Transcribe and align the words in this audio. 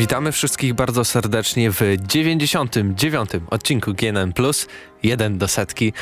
Witamy 0.00 0.32
wszystkich 0.32 0.74
bardzo 0.74 1.04
serdecznie 1.04 1.70
w 1.70 1.80
99. 1.98 3.30
odcinku 3.50 3.94
GNM 3.94 4.32
Plus. 4.32 4.66
Jeden 5.02 5.38
do 5.38 5.48
setki. 5.48 5.92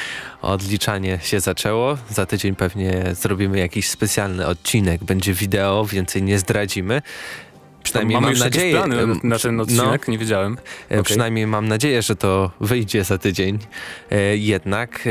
Odliczanie 0.43 1.19
się 1.23 1.41
zaczęło. 1.41 1.99
Za 2.11 2.27
tydzień 2.27 2.55
pewnie 2.55 3.05
zrobimy 3.13 3.59
jakiś 3.59 3.89
specjalny 3.89 4.47
odcinek. 4.47 5.05
Będzie 5.05 5.35
wideo, 5.35 5.85
więcej 5.85 6.23
nie 6.23 6.39
zdradzimy. 6.39 7.03
Przynajmniej 7.83 8.21
mam 8.21 8.33
nadzieję. 8.33 8.75
Plany 8.75 9.07
na 9.23 9.39
ten 9.39 9.61
odcinek, 9.61 10.09
no, 10.09 10.13
nie 10.13 10.19
wiedziałem. 10.19 10.53
E, 10.53 10.85
okay. 10.87 11.03
Przynajmniej 11.03 11.47
mam 11.47 11.69
nadzieję, 11.69 12.03
że 12.03 12.17
to 12.17 12.51
wyjdzie 12.61 13.05
za 13.05 13.19
tydzień. 13.19 13.59
E, 14.11 14.37
jednak, 14.37 15.01
e, 15.07 15.11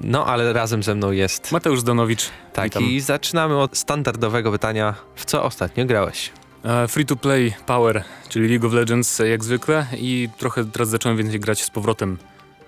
no 0.00 0.26
ale 0.26 0.52
razem 0.52 0.82
ze 0.82 0.94
mną 0.94 1.10
jest 1.10 1.52
Mateusz 1.52 1.82
Donowicz. 1.82 2.30
Tak, 2.52 2.64
Witam. 2.64 2.82
i 2.82 3.00
zaczynamy 3.00 3.58
od 3.58 3.76
standardowego 3.76 4.52
pytania. 4.52 4.94
W 5.14 5.24
co 5.24 5.44
ostatnio 5.44 5.86
grałeś? 5.86 6.30
E, 6.64 6.88
free 6.88 7.06
to 7.06 7.16
play 7.16 7.54
Power, 7.66 8.04
czyli 8.28 8.48
League 8.48 8.66
of 8.66 8.72
Legends 8.72 9.18
jak 9.18 9.44
zwykle 9.44 9.86
i 9.98 10.28
trochę 10.38 10.64
teraz 10.64 10.88
zacząłem 10.88 11.18
więcej 11.18 11.40
grać 11.40 11.62
z 11.62 11.70
powrotem. 11.70 12.18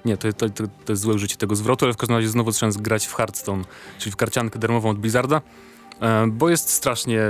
Nie, 0.05 0.17
to, 0.17 0.33
to, 0.33 0.51
to, 0.51 0.65
to 0.85 0.93
jest 0.93 1.03
złe 1.03 1.15
użycie 1.15 1.37
tego 1.37 1.57
zwrotu, 1.57 1.85
ale 1.85 1.95
w 1.95 1.97
każdym 1.97 2.17
razie 2.17 2.29
znowu 2.29 2.53
zacząłem 2.53 2.75
grać 2.75 3.07
w 3.07 3.15
Hearthstone, 3.15 3.65
czyli 3.99 4.13
w 4.13 4.17
karciankę 4.17 4.59
darmową 4.59 4.91
od 4.91 4.99
Blizzarda, 4.99 5.41
e, 6.01 6.27
bo 6.27 6.49
jest 6.49 6.71
strasznie 6.71 7.21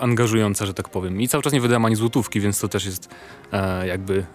angażująca, 0.00 0.66
że 0.66 0.74
tak 0.74 0.88
powiem. 0.88 1.20
I 1.20 1.28
cały 1.28 1.42
czas 1.42 1.52
nie 1.52 1.60
wydałem 1.60 1.84
ani 1.84 1.96
złotówki, 1.96 2.40
więc 2.40 2.60
to 2.60 2.68
też 2.68 2.84
jest 2.84 3.08
e, 3.52 3.86
jakby, 3.86 4.26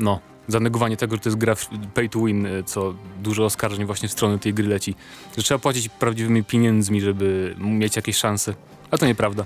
no, 0.00 0.20
zanegowanie 0.48 0.96
tego, 0.96 1.16
że 1.16 1.22
to 1.22 1.28
jest 1.28 1.38
gra 1.38 1.54
pay 1.94 2.08
to 2.08 2.20
win, 2.20 2.48
co 2.66 2.94
dużo 3.22 3.44
oskarżeń 3.44 3.86
właśnie 3.86 4.08
w 4.08 4.12
stronę 4.12 4.38
tej 4.38 4.54
gry 4.54 4.68
leci. 4.68 4.94
Że 5.36 5.42
trzeba 5.42 5.58
płacić 5.58 5.88
prawdziwymi 5.88 6.44
pieniędzmi, 6.44 7.00
żeby 7.00 7.54
mieć 7.58 7.96
jakieś 7.96 8.16
szanse. 8.16 8.54
A 8.90 8.98
to 8.98 9.06
nieprawda. 9.06 9.44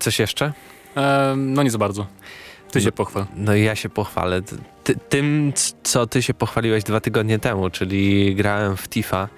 Coś 0.00 0.18
jeszcze? 0.18 0.52
No 1.36 1.62
nie 1.62 1.70
za 1.70 1.78
bardzo. 1.78 2.06
Ty 2.70 2.80
się 2.80 2.92
pochwal. 2.92 3.26
No 3.36 3.54
i 3.54 3.62
ja 3.62 3.74
się 3.74 3.88
pochwalę. 3.88 4.42
Ty, 4.84 4.94
tym, 5.08 5.52
co 5.82 6.06
ty 6.06 6.22
się 6.22 6.34
pochwaliłeś 6.34 6.84
dwa 6.84 7.00
tygodnie 7.00 7.38
temu, 7.38 7.70
czyli 7.70 8.34
grałem 8.34 8.76
w 8.76 8.88
Tifa, 8.88 9.28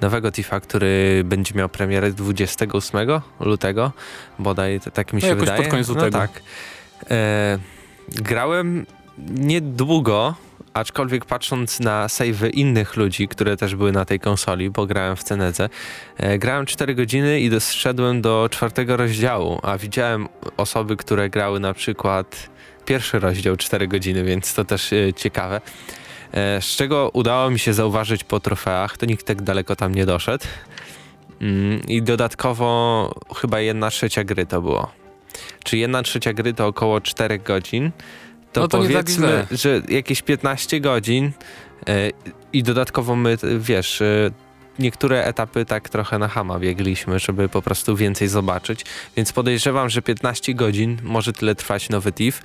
nowego 0.00 0.32
Tifa, 0.32 0.60
który 0.60 1.22
będzie 1.24 1.54
miał 1.54 1.68
premierę 1.68 2.12
28 2.12 3.08
lutego, 3.40 3.92
bodaj 4.38 4.80
tak 4.92 5.12
mi 5.12 5.22
no 5.22 5.28
się 5.28 5.34
no, 5.34 5.40
wydaje. 5.40 5.62
pod 5.62 5.70
koniec 5.70 5.88
lutego. 5.88 6.18
No 6.18 6.26
tak. 6.26 6.42
E, 7.10 7.58
grałem 8.08 8.86
niedługo, 9.18 10.34
aczkolwiek 10.74 11.24
patrząc 11.24 11.80
na 11.80 12.08
savey 12.08 12.50
innych 12.50 12.96
ludzi, 12.96 13.28
które 13.28 13.56
też 13.56 13.74
były 13.74 13.92
na 13.92 14.04
tej 14.04 14.20
konsoli, 14.20 14.70
bo 14.70 14.86
grałem 14.86 15.16
w 15.16 15.22
Cenedze, 15.22 15.68
e, 16.16 16.38
grałem 16.38 16.66
4 16.66 16.94
godziny 16.94 17.40
i 17.40 17.50
doszedłem 17.50 18.22
do 18.22 18.48
czwartego 18.50 18.96
rozdziału, 18.96 19.58
a 19.62 19.78
widziałem 19.78 20.28
osoby, 20.56 20.96
które 20.96 21.30
grały 21.30 21.60
na 21.60 21.74
przykład 21.74 22.50
pierwszy 22.84 23.18
rozdział 23.18 23.56
4 23.56 23.88
godziny, 23.88 24.24
więc 24.24 24.54
to 24.54 24.64
też 24.64 24.92
e, 24.92 25.12
ciekawe. 25.12 25.60
E, 26.32 26.62
z 26.62 26.66
czego 26.66 27.10
udało 27.12 27.50
mi 27.50 27.58
się 27.58 27.74
zauważyć 27.74 28.24
po 28.24 28.40
trofeach, 28.40 28.96
to 28.96 29.06
nikt 29.06 29.26
tak 29.26 29.42
daleko 29.42 29.76
tam 29.76 29.94
nie 29.94 30.06
doszedł. 30.06 30.44
Mm, 31.40 31.80
I 31.88 32.02
dodatkowo 32.02 33.14
chyba 33.36 33.60
jedna 33.60 33.90
trzecia 33.90 34.24
gry 34.24 34.46
to 34.46 34.60
było. 34.62 34.92
Czy 35.64 35.76
jedna 35.76 36.02
trzecia 36.02 36.32
gry 36.32 36.54
to 36.54 36.66
około 36.66 37.00
4 37.00 37.38
godzin 37.38 37.90
to, 38.58 38.62
no 38.62 38.68
to 38.68 38.78
powiedzmy, 38.78 39.46
tak 39.48 39.58
że 39.58 39.82
jakieś 39.88 40.22
15 40.22 40.80
godzin 40.80 41.24
yy, 41.86 42.12
i 42.52 42.62
dodatkowo 42.62 43.16
my, 43.16 43.38
wiesz, 43.58 44.00
yy, 44.00 44.32
niektóre 44.78 45.24
etapy 45.24 45.64
tak 45.64 45.88
trochę 45.88 46.18
na 46.18 46.28
hama 46.28 46.58
biegliśmy, 46.58 47.18
żeby 47.18 47.48
po 47.48 47.62
prostu 47.62 47.96
więcej 47.96 48.28
zobaczyć, 48.28 48.84
więc 49.16 49.32
podejrzewam, 49.32 49.90
że 49.90 50.02
15 50.02 50.54
godzin 50.54 50.98
może 51.02 51.32
tyle 51.32 51.54
trwać 51.54 51.88
nowy 51.88 52.12
TIF, 52.12 52.42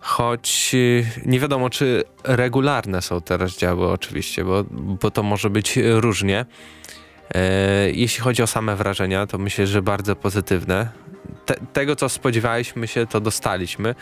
choć 0.00 0.74
yy, 0.74 1.06
nie 1.26 1.40
wiadomo, 1.40 1.70
czy 1.70 2.04
regularne 2.24 3.02
są 3.02 3.20
te 3.20 3.36
rozdziały 3.36 3.88
oczywiście, 3.88 4.44
bo, 4.44 4.64
bo 4.70 5.10
to 5.10 5.22
może 5.22 5.50
być 5.50 5.78
różnie. 5.82 6.46
Jeśli 7.92 8.20
chodzi 8.20 8.42
o 8.42 8.46
same 8.46 8.76
wrażenia, 8.76 9.26
to 9.26 9.38
myślę, 9.38 9.66
że 9.66 9.82
bardzo 9.82 10.16
pozytywne. 10.16 10.90
Te, 11.46 11.54
tego, 11.72 11.96
co 11.96 12.08
spodziewaliśmy 12.08 12.88
się, 12.88 13.06
to 13.06 13.20
dostaliśmy 13.20 13.94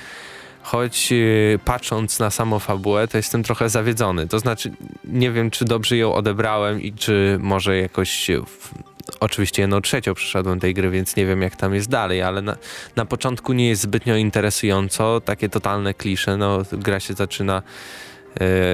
choć 0.63 1.09
y, 1.13 1.59
patrząc 1.65 2.19
na 2.19 2.31
samą 2.31 2.59
fabułę, 2.59 3.09
to 3.09 3.17
jestem 3.17 3.43
trochę 3.43 3.69
zawiedzony. 3.69 4.29
To 4.29 4.39
znaczy, 4.39 4.73
nie 5.05 5.31
wiem, 5.31 5.51
czy 5.51 5.65
dobrze 5.65 5.97
ją 5.97 6.15
odebrałem 6.15 6.83
i 6.83 6.93
czy 6.93 7.39
może 7.41 7.79
jakoś. 7.79 8.31
W, 8.47 8.75
oczywiście 9.21 9.63
jedną 9.63 9.81
trzecią 9.81 10.15
przeszedłem 10.15 10.61
tej 10.61 10.75
gry, 10.75 10.91
więc 10.91 11.17
nie 11.17 11.27
wiem 11.27 11.43
jak 11.43 11.57
tam 11.57 11.75
jest 11.75 11.89
dalej, 11.89 12.23
ale 12.23 12.43
na, 12.43 12.57
na 12.97 13.05
początku 13.05 13.53
nie 13.53 13.69
jest 13.69 13.83
zbytnio 13.83 14.17
interesująco, 14.17 15.21
takie 15.21 15.49
totalne 15.49 15.95
klisze, 15.95 16.37
no 16.37 16.63
gra 16.73 17.01
się 17.01 17.15
zaczyna 17.15 17.63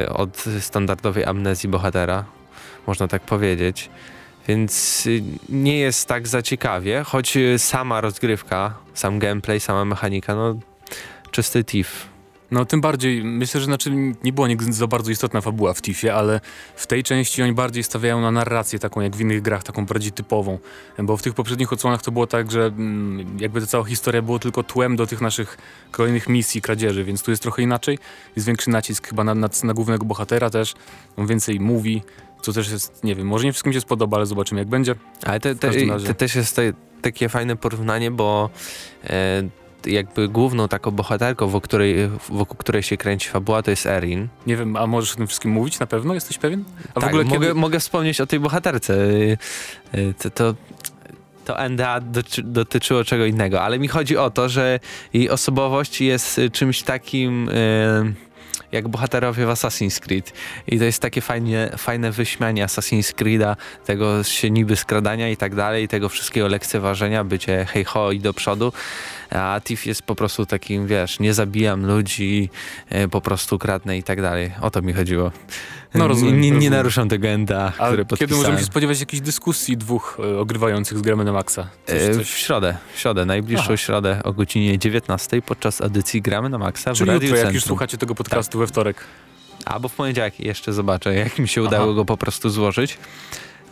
y, 0.05 0.09
od 0.09 0.45
standardowej 0.61 1.25
amnezji 1.25 1.69
bohatera, 1.69 2.25
można 2.87 3.09
tak 3.09 3.23
powiedzieć. 3.23 3.91
Więc 4.49 5.07
y, 5.07 5.23
nie 5.49 5.79
jest 5.79 6.09
tak 6.09 6.29
za 6.29 6.43
ciekawie, 6.43 7.03
choć 7.03 7.39
sama 7.59 8.01
rozgrywka, 8.01 8.75
sam 8.95 9.19
gameplay, 9.19 9.61
sama 9.61 9.85
mechanika, 9.85 10.35
no 10.35 10.55
czysty 11.35 11.65
TIF. 11.65 12.09
No 12.51 12.65
tym 12.65 12.81
bardziej, 12.81 13.25
myślę, 13.25 13.61
że 13.61 13.67
znaczy 13.67 13.91
nie 14.25 14.33
była 14.33 14.49
nigdy 14.49 14.73
za 14.73 14.87
bardzo 14.87 15.11
istotna 15.11 15.41
fabuła 15.41 15.75
w 15.75 15.83
TIFie, 15.83 16.15
ale 16.15 16.41
w 16.77 16.87
tej 16.87 17.03
części 17.03 17.43
oni 17.43 17.53
bardziej 17.53 17.85
stawiają 17.85 18.21
na 18.21 18.31
narrację 18.31 18.79
taką 18.79 19.01
jak 19.01 19.17
w 19.17 19.21
innych 19.21 19.43
grach, 19.43 19.63
taką 19.63 19.87
bardziej 19.87 20.13
typową, 20.13 20.59
bo 20.99 21.17
w 21.17 21.23
tych 21.23 21.35
poprzednich 21.35 21.73
odsłonach 21.73 22.03
to 22.03 22.13
było 22.13 22.27
tak, 22.27 22.51
że 22.51 22.65
mm, 22.65 23.39
jakby 23.41 23.61
ta 23.61 23.67
cała 23.67 23.85
historia 23.85 24.23
było 24.23 24.39
tylko 24.39 24.63
tłem 24.63 24.97
do 24.97 25.07
tych 25.07 25.21
naszych 25.21 25.59
kolejnych 25.91 26.29
misji, 26.29 26.63
kradzieży, 26.63 27.05
więc 27.05 27.23
tu 27.23 27.31
jest 27.31 27.43
trochę 27.43 27.63
inaczej, 27.63 27.99
jest 28.37 28.47
większy 28.47 28.71
nacisk 28.71 29.09
chyba 29.09 29.25
na, 29.25 29.35
na, 29.35 29.49
na 29.65 29.75
głównego 29.75 30.05
bohatera 30.05 30.51
też, 30.51 30.75
on 31.17 31.27
więcej 31.27 31.61
mówi, 31.61 32.03
co 32.43 32.53
też 32.53 32.71
jest, 32.71 33.05
nie 33.05 33.15
wiem, 33.15 33.27
może 33.27 33.45
nie 33.45 33.53
wszystkim 33.53 33.73
się 33.73 33.81
spodoba, 33.81 34.17
ale 34.17 34.27
zobaczymy 34.27 34.61
jak 34.61 34.69
będzie. 34.69 34.95
Ale 35.23 35.41
to, 35.41 35.55
te, 35.55 35.71
te, 36.07 36.15
też 36.15 36.35
jest 36.35 36.57
te, 36.57 36.73
takie 37.03 37.29
fajne 37.29 37.57
porównanie, 37.57 38.11
bo 38.11 38.51
e, 39.05 39.64
jakby 39.87 40.29
główną 40.29 40.69
taką 40.69 40.91
bohaterką, 40.91 41.47
wokół 41.47 41.61
której, 41.61 42.11
wokół 42.29 42.57
której 42.57 42.83
się 42.83 42.97
kręci 42.97 43.29
fabuła, 43.29 43.63
to 43.63 43.71
jest 43.71 43.87
Erin. 43.87 44.29
Nie 44.47 44.57
wiem, 44.57 44.77
a 44.77 44.87
możesz 44.87 45.13
o 45.13 45.17
tym 45.17 45.27
wszystkim 45.27 45.51
mówić 45.51 45.79
na 45.79 45.87
pewno? 45.87 46.15
Jesteś 46.15 46.39
pewien? 46.39 46.65
A 46.95 47.01
tak, 47.01 47.05
w 47.05 47.07
ogóle 47.07 47.25
mogę, 47.25 47.47
kiedy... 47.47 47.55
mogę 47.55 47.81
wspomnieć 47.81 48.21
o 48.21 48.27
tej 48.27 48.41
bohaterce. 48.41 48.95
Y, 48.95 49.39
y, 49.95 50.15
to, 50.19 50.31
to 50.31 50.55
to 51.45 51.69
NDA 51.69 52.01
dotyczyło 52.45 53.05
czego 53.05 53.27
innego, 53.27 53.63
ale 53.63 53.79
mi 53.79 53.89
chodzi 53.89 54.17
o 54.17 54.31
to, 54.31 54.49
że 54.49 54.81
jej 55.13 55.31
osobowość 55.31 56.01
jest 56.01 56.41
czymś 56.53 56.83
takim 56.83 57.47
yy, 57.47 58.15
jak 58.75 58.89
bohaterowie 58.89 59.47
w 59.47 59.49
Assassin's 59.49 60.01
Creed 60.01 60.33
i 60.67 60.79
to 60.79 60.85
jest 60.85 61.03
takie 61.03 61.21
fajnie, 61.21 61.71
fajne 61.77 62.11
wyśmianie 62.11 62.67
Assassin's 62.67 63.15
Creed'a, 63.15 63.57
tego 63.85 64.25
się 64.25 64.51
niby 64.51 64.77
skradania 64.77 65.29
i 65.29 65.37
tak 65.37 65.55
dalej, 65.55 65.89
tego 65.89 66.09
wszystkiego 66.09 66.49
lekceważenia, 66.49 67.25
bycie 67.25 67.65
hej 67.65 67.85
ho 67.85 68.13
i 68.13 68.21
do 68.21 68.35
przodu, 68.35 68.73
a 69.35 69.61
Tiff 69.61 69.87
jest 69.87 70.03
po 70.03 70.15
prostu 70.15 70.47
takim, 70.47 70.87
wiesz, 70.87 71.21
nie 71.21 71.35
zabijam 71.35 71.87
ludzi, 71.87 72.51
e, 72.89 73.09
po 73.09 73.21
prostu 73.21 73.59
kradnę 73.59 73.99
i 73.99 74.03
tak 74.03 74.23
dalej. 74.23 74.53
O 74.61 74.71
to 74.71 74.83
mi 74.83 74.93
chodziło. 74.93 75.33
No 75.95 76.09
rozumiem. 76.09 76.41
Nie, 76.41 76.51
nie 76.51 76.71
naruszam 76.71 77.09
tego 77.09 77.29
enda, 77.29 77.73
A 77.79 77.87
które 77.87 78.05
podpisałem. 78.05 78.19
kiedy 78.19 78.35
możemy 78.35 78.59
się 78.59 78.65
spodziewać 78.65 79.01
jakiejś 79.01 79.21
dyskusji 79.23 79.77
dwóch 79.77 80.19
e, 80.35 80.39
ogrywających 80.39 80.99
z 80.99 81.03
gramy 81.03 81.25
na 81.25 81.33
maksa? 81.33 81.69
Coś, 81.87 82.03
e, 82.03 82.15
coś... 82.15 82.31
W 82.31 82.39
środę, 82.39 82.77
w 82.95 83.01
środę, 83.01 83.25
najbliższą 83.25 83.65
Aha. 83.65 83.77
środę 83.77 84.21
o 84.25 84.33
godzinie 84.33 84.79
19 84.79 85.43
podczas 85.43 85.81
edycji 85.81 86.23
gramy 86.23 86.49
na 86.49 86.59
maksa 86.59 86.93
Czyli 86.93 87.11
w 87.11 87.23
jutro, 87.23 87.37
jak 87.37 87.55
już 87.55 87.65
słuchacie 87.65 87.99
tego 87.99 88.15
podcastu 88.15 88.59
tak. 88.59 88.61
we 88.61 88.67
wtorek. 88.67 88.97
Albo 89.65 89.89
w 89.89 89.95
poniedziałek 89.95 90.41
jeszcze 90.41 90.73
zobaczę, 90.73 91.15
jak 91.15 91.39
mi 91.39 91.49
się 91.49 91.63
udało 91.63 91.85
Aha. 91.85 91.95
go 91.95 92.05
po 92.05 92.17
prostu 92.17 92.51
złożyć. 92.51 92.99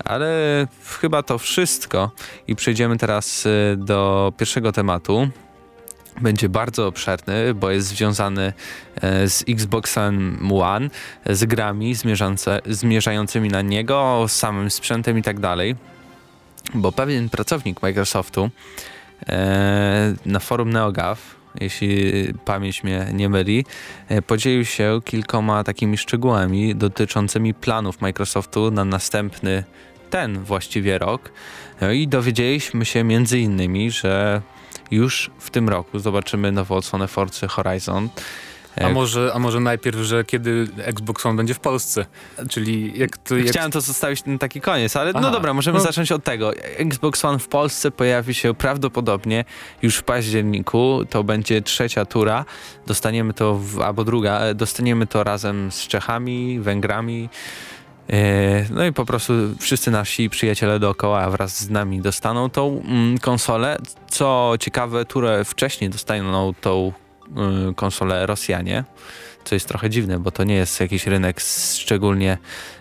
Ale 0.05 0.67
chyba 1.01 1.23
to 1.23 1.39
wszystko 1.39 2.11
i 2.49 2.57
przejdziemy 2.57 2.99
teraz 2.99 3.45
do 3.77 4.33
pierwszego 4.39 4.73
tematu 4.73 5.29
będzie 6.21 6.49
bardzo 6.49 6.87
obszerny, 6.87 7.55
bo 7.55 7.71
jest 7.71 7.89
związany 7.89 8.53
e, 9.01 9.29
z 9.29 9.45
Xboxem 9.49 10.39
One, 10.53 10.91
z 11.27 11.45
grami 11.45 11.95
zmierzającymi 12.67 13.49
na 13.49 13.63
niego, 13.63 14.25
z 14.29 14.33
samym 14.33 14.71
sprzętem 14.71 15.19
i 15.19 15.23
tak 15.23 15.41
dalej. 15.41 15.77
Bo 16.75 16.93
pewien 16.93 17.29
pracownik 17.29 17.83
Microsoftu 17.83 18.51
e, 19.29 20.15
na 20.27 20.39
forum 20.39 20.71
NeoGAF, 20.71 21.37
jeśli 21.61 22.13
pamięć 22.45 22.85
mnie 22.85 23.07
nie 23.13 23.29
myli, 23.29 23.65
e, 24.09 24.23
podzielił 24.23 24.65
się 24.65 25.01
kilkoma 25.05 25.65
takimi 25.65 25.99
szczegółami 25.99 26.75
dotyczącymi 26.75 27.55
planów 27.55 28.01
Microsoftu 28.01 28.71
na 28.71 28.85
następny, 28.85 29.65
ten 30.11 30.45
właściwie 30.45 30.99
rok. 30.99 31.33
No 31.81 31.93
i 31.93 32.09
dowiedzieliśmy 32.09 32.85
się 32.85 33.05
między 33.05 33.39
innymi, 33.39 33.91
że 33.91 34.43
już 34.93 35.31
w 35.39 35.51
tym 35.51 35.69
roku 35.69 35.99
zobaczymy 35.99 36.53
nowo 36.53 36.77
odsłonę 36.77 37.09
Forcy 37.09 37.49
Horizon, 37.49 38.09
A 38.81 38.89
może, 38.89 39.31
a 39.35 39.39
może 39.39 39.61
najpierw, 39.61 39.99
że 39.99 40.25
kiedy 40.25 40.69
Xbox 40.77 41.27
One 41.27 41.37
będzie 41.37 41.55
w 41.55 41.61
Polsce? 41.61 42.07
Czyli 42.49 42.99
jak 42.99 43.19
to... 43.19 43.37
Jak... 43.37 43.47
Chciałem 43.47 43.71
to 43.71 43.81
zostawić 43.81 44.25
na 44.25 44.39
taki 44.39 44.61
koniec, 44.61 44.97
ale 44.97 45.13
no 45.13 45.19
Aha. 45.19 45.29
no 45.29 45.35
dobra, 45.35 45.55
możemy 45.55 45.79
no. 45.79 45.85
zacząć 45.85 46.13
od 46.13 46.25
tego. 46.25 46.55
Xbox 46.57 47.25
One 47.25 47.39
w 47.39 47.49
Polsce 47.49 47.91
pojawi 47.91 48.35
się 48.35 48.55
prawdopodobnie 48.55 49.45
już 49.83 49.97
w 49.97 50.03
październiku. 50.03 51.01
To 51.11 51.25
będzie 51.25 51.63
trzecia 51.63 52.05
tura. 52.05 52.45
Dostaniemy 52.87 53.35
to, 53.35 53.55
w, 53.55 53.81
albo 53.81 54.05
druga, 54.05 54.55
dostaniemy 54.55 55.07
to 55.07 55.25
razem 55.25 55.73
z 55.73 55.87
Czechami, 55.89 56.61
Węgrami, 56.61 57.29
no 58.71 58.87
i 58.87 58.93
po 58.93 59.05
prostu 59.05 59.33
wszyscy 59.61 59.91
nasi 59.91 60.31
przyjaciele 60.31 60.79
dookoła 60.79 61.31
wraz 61.31 61.61
z 61.61 61.71
nami 61.71 62.01
dostaną 62.01 62.51
tą 62.51 62.83
mm, 62.85 63.19
konsolę. 63.19 63.79
Co 64.09 64.55
ciekawe, 64.61 65.05
które 65.05 65.45
wcześniej 65.45 65.91
dostaną 65.91 66.55
tą 66.55 66.93
y, 67.71 67.75
konsolę 67.75 68.27
Rosjanie, 68.27 68.85
co 69.45 69.55
jest 69.55 69.69
trochę 69.69 69.91
dziwne, 69.91 70.19
bo 70.19 70.31
to 70.31 70.45
nie 70.45 70.55
jest 70.55 70.81
jakiś 70.81 71.07
rynek 71.07 71.41
szczególnie 71.75 72.39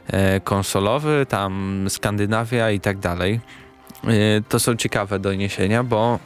e, 0.08 0.40
konsolowy, 0.40 1.26
tam 1.30 1.86
Skandynawia 1.90 2.72
i 2.72 2.80
tak 2.80 2.98
dalej. 2.98 3.40
E, 4.04 4.10
to 4.50 4.60
są 4.60 4.76
ciekawe 4.76 5.20
doniesienia, 5.20 5.84
bo 5.84 6.20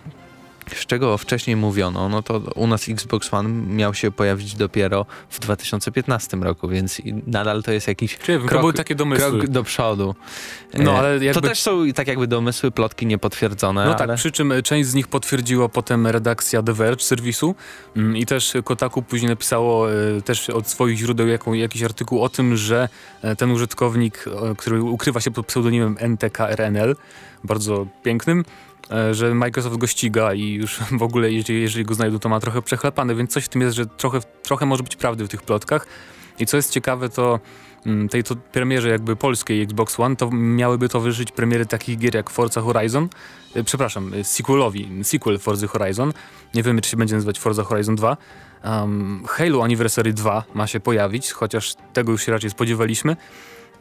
z 0.73 0.85
czego 0.85 1.17
wcześniej 1.17 1.56
mówiono, 1.56 2.09
no 2.09 2.21
to 2.21 2.41
u 2.56 2.67
nas 2.67 2.89
Xbox 2.89 3.33
One 3.33 3.50
miał 3.50 3.94
się 3.94 4.12
pojawić 4.12 4.56
dopiero 4.56 5.06
w 5.29 5.39
2015 5.39 6.38
roku, 6.38 6.67
więc 6.67 7.01
nadal 7.27 7.63
to 7.63 7.71
jest 7.71 7.88
jakiś 7.88 8.17
Czyli 8.17 8.47
krok, 8.47 8.62
były 8.62 8.73
takie 8.73 8.95
domysły. 8.95 9.39
krok 9.39 9.47
do 9.47 9.63
przodu. 9.63 10.15
No, 10.73 10.91
e, 10.91 10.97
ale 10.97 11.25
jakby... 11.25 11.41
To 11.41 11.47
też 11.47 11.62
są 11.62 11.94
tak 11.95 12.07
jakby 12.07 12.27
domysły, 12.27 12.71
plotki 12.71 13.06
niepotwierdzone. 13.06 13.85
No 13.85 13.94
tak, 13.94 14.09
ale... 14.09 14.17
przy 14.17 14.31
czym 14.31 14.53
część 14.63 14.89
z 14.89 14.94
nich 14.94 15.07
potwierdziła 15.07 15.69
potem 15.69 16.07
redakcja 16.07 16.63
The 16.63 16.73
Verge 16.73 17.03
serwisu 17.03 17.56
mm, 17.95 18.17
i 18.17 18.25
też 18.25 18.53
Kotaku 18.63 19.01
później 19.01 19.29
napisało 19.29 19.91
e, 19.91 20.21
też 20.21 20.50
od 20.50 20.67
swoich 20.67 20.97
źródeł 20.97 21.27
jaką, 21.27 21.53
jakiś 21.53 21.83
artykuł 21.83 22.23
o 22.23 22.29
tym, 22.29 22.57
że 22.57 22.89
e, 23.21 23.35
ten 23.35 23.51
użytkownik, 23.51 24.25
który 24.57 24.81
ukrywa 24.83 25.21
się 25.21 25.31
pod 25.31 25.45
pseudonimem 25.45 25.95
NTKRNL, 26.00 26.95
bardzo 27.44 27.88
pięknym, 28.03 28.45
że 29.11 29.35
Microsoft 29.35 29.77
go 29.77 29.87
ściga 29.87 30.33
i 30.33 30.53
już 30.53 30.79
w 30.99 31.03
ogóle 31.03 31.31
jeżeli, 31.31 31.61
jeżeli 31.61 31.85
go 31.85 31.93
znajdą, 31.93 32.19
to 32.19 32.29
ma 32.29 32.39
trochę 32.39 32.61
przechlepane, 32.61 33.15
więc 33.15 33.31
coś 33.31 33.45
w 33.45 33.49
tym 33.49 33.61
jest, 33.61 33.75
że 33.75 33.85
trochę, 33.85 34.19
trochę 34.43 34.65
może 34.65 34.83
być 34.83 34.95
prawdy 34.95 35.25
w 35.25 35.29
tych 35.29 35.41
plotkach. 35.41 35.87
I 36.39 36.45
co 36.45 36.57
jest 36.57 36.71
ciekawe, 36.71 37.09
to 37.09 37.39
mm, 37.85 38.09
tej 38.09 38.23
to 38.23 38.35
premierze 38.35 38.89
jakby 38.89 39.15
polskiej 39.15 39.61
Xbox 39.61 39.99
One, 39.99 40.15
to 40.15 40.29
miałyby 40.31 40.89
towarzyszyć 40.89 41.31
premiery 41.31 41.65
takich 41.65 41.97
gier 41.97 42.15
jak 42.15 42.29
Forza 42.29 42.61
Horizon, 42.61 43.09
e, 43.55 43.63
przepraszam, 43.63 44.13
e, 44.13 44.23
sequelowi, 44.23 45.03
sequel 45.03 45.39
Forza 45.39 45.67
Horizon, 45.67 46.13
nie 46.53 46.63
wiemy 46.63 46.81
czy 46.81 46.89
się 46.89 46.97
będzie 46.97 47.15
nazywać 47.15 47.39
Forza 47.39 47.63
Horizon 47.63 47.95
2, 47.95 48.17
um, 48.63 49.23
Halo 49.27 49.63
Anniversary 49.63 50.13
2 50.13 50.43
ma 50.53 50.67
się 50.67 50.79
pojawić, 50.79 51.31
chociaż 51.31 51.73
tego 51.93 52.11
już 52.11 52.25
się 52.25 52.31
raczej 52.31 52.49
spodziewaliśmy, 52.49 53.15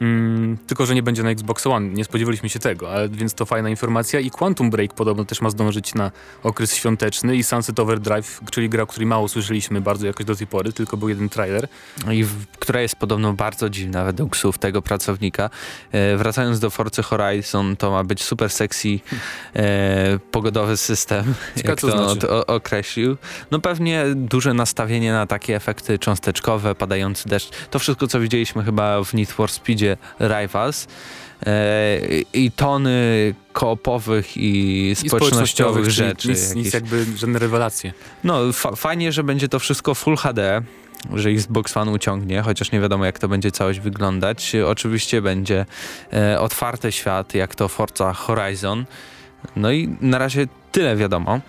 Mm, 0.00 0.58
tylko, 0.66 0.86
że 0.86 0.94
nie 0.94 1.02
będzie 1.02 1.22
na 1.22 1.30
Xbox 1.30 1.66
One. 1.66 1.88
Nie 1.88 2.04
spodziewaliśmy 2.04 2.48
się 2.48 2.58
tego, 2.58 2.90
ale, 2.90 3.08
więc 3.08 3.34
to 3.34 3.46
fajna 3.46 3.68
informacja. 3.68 4.20
I 4.20 4.30
Quantum 4.30 4.70
Break 4.70 4.94
podobno 4.94 5.24
też 5.24 5.40
ma 5.40 5.50
zdążyć 5.50 5.94
na 5.94 6.10
okres 6.42 6.74
świąteczny 6.74 7.36
i 7.36 7.44
Sunset 7.44 7.80
Overdrive, 7.80 8.40
czyli 8.50 8.68
gra, 8.68 8.82
o 8.82 8.86
której 8.86 9.06
mało 9.06 9.28
słyszeliśmy 9.28 9.80
bardzo 9.80 10.06
jakoś 10.06 10.26
do 10.26 10.36
tej 10.36 10.46
pory, 10.46 10.72
tylko 10.72 10.96
był 10.96 11.08
jeden 11.08 11.28
trailer. 11.28 11.68
I 12.12 12.24
w, 12.24 12.46
która 12.46 12.80
jest 12.80 12.96
podobno 12.96 13.32
bardzo 13.32 13.70
dziwna 13.70 14.04
według 14.04 14.36
słów 14.36 14.58
tego 14.58 14.82
pracownika. 14.82 15.50
E, 15.92 16.16
wracając 16.16 16.60
do 16.60 16.70
Forza 16.70 17.02
Horizon, 17.02 17.76
to 17.76 17.90
ma 17.90 18.04
być 18.04 18.22
super 18.22 18.50
sexy 18.50 18.88
e, 19.56 20.18
pogodowy 20.30 20.76
system, 20.76 21.34
Ciekawe, 21.56 21.70
jak 21.70 21.80
to 21.80 22.14
znaczy. 22.14 22.30
o, 22.30 22.46
określił. 22.46 23.16
No 23.50 23.60
pewnie 23.60 24.04
duże 24.14 24.54
nastawienie 24.54 25.12
na 25.12 25.26
takie 25.26 25.56
efekty 25.56 25.98
cząsteczkowe, 25.98 26.74
padający 26.74 27.28
deszcz. 27.28 27.50
To 27.70 27.78
wszystko, 27.78 28.06
co 28.06 28.20
widzieliśmy 28.20 28.64
chyba 28.64 29.04
w 29.04 29.14
Need 29.14 29.30
for 29.30 29.50
Speed 29.84 29.98
Rivals 30.20 30.86
e, 31.46 31.98
i 32.32 32.50
tony 32.50 33.34
koopowych 33.52 34.36
i 34.36 34.92
społecznościowych, 34.94 35.86
I 35.86 35.90
rzeczy. 35.90 36.28
Nic, 36.28 36.54
nic 36.54 36.74
jakby, 36.74 37.04
żadne 37.16 37.38
rewelacje. 37.38 37.92
No 38.24 38.52
fa 38.52 38.76
fajnie, 38.76 39.12
że 39.12 39.24
będzie 39.24 39.48
to 39.48 39.58
wszystko 39.58 39.94
Full 39.94 40.16
HD, 40.16 40.62
że 41.14 41.30
Xbox 41.30 41.76
One 41.76 41.90
uciągnie, 41.90 42.42
chociaż 42.42 42.72
nie 42.72 42.80
wiadomo 42.80 43.04
jak 43.04 43.18
to 43.18 43.28
będzie 43.28 43.50
całość 43.50 43.80
wyglądać. 43.80 44.52
Oczywiście 44.66 45.22
będzie 45.22 45.66
e, 46.12 46.40
otwarty 46.40 46.92
świat, 46.92 47.34
jak 47.34 47.54
to 47.54 47.68
Forza 47.68 48.12
Horizon. 48.12 48.84
No 49.56 49.72
i 49.72 49.96
na 50.00 50.18
razie 50.18 50.46
tyle 50.72 50.96
wiadomo. 50.96 51.40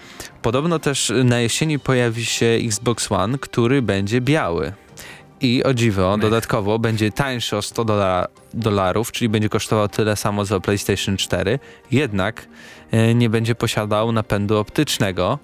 Podobno 0.41 0.79
też 0.79 1.13
na 1.23 1.39
jesieni 1.39 1.79
pojawi 1.79 2.25
się 2.25 2.45
Xbox 2.45 3.11
One, 3.11 3.37
który 3.37 3.81
będzie 3.81 4.21
biały. 4.21 4.73
I 5.41 5.63
o 5.63 5.73
dziwo, 5.73 6.17
dodatkowo 6.17 6.79
będzie 6.79 7.11
tańszy 7.11 7.57
o 7.57 7.61
100 7.61 7.85
dola 7.85 8.27
dolarów, 8.53 9.11
czyli 9.11 9.29
będzie 9.29 9.49
kosztował 9.49 9.87
tyle 9.87 10.15
samo 10.15 10.45
za 10.45 10.59
PlayStation 10.59 11.17
4, 11.17 11.59
jednak 11.91 12.47
e, 12.91 13.15
nie 13.15 13.29
będzie 13.29 13.55
posiadał 13.55 14.11
napędu 14.11 14.57
optycznego, 14.57 15.39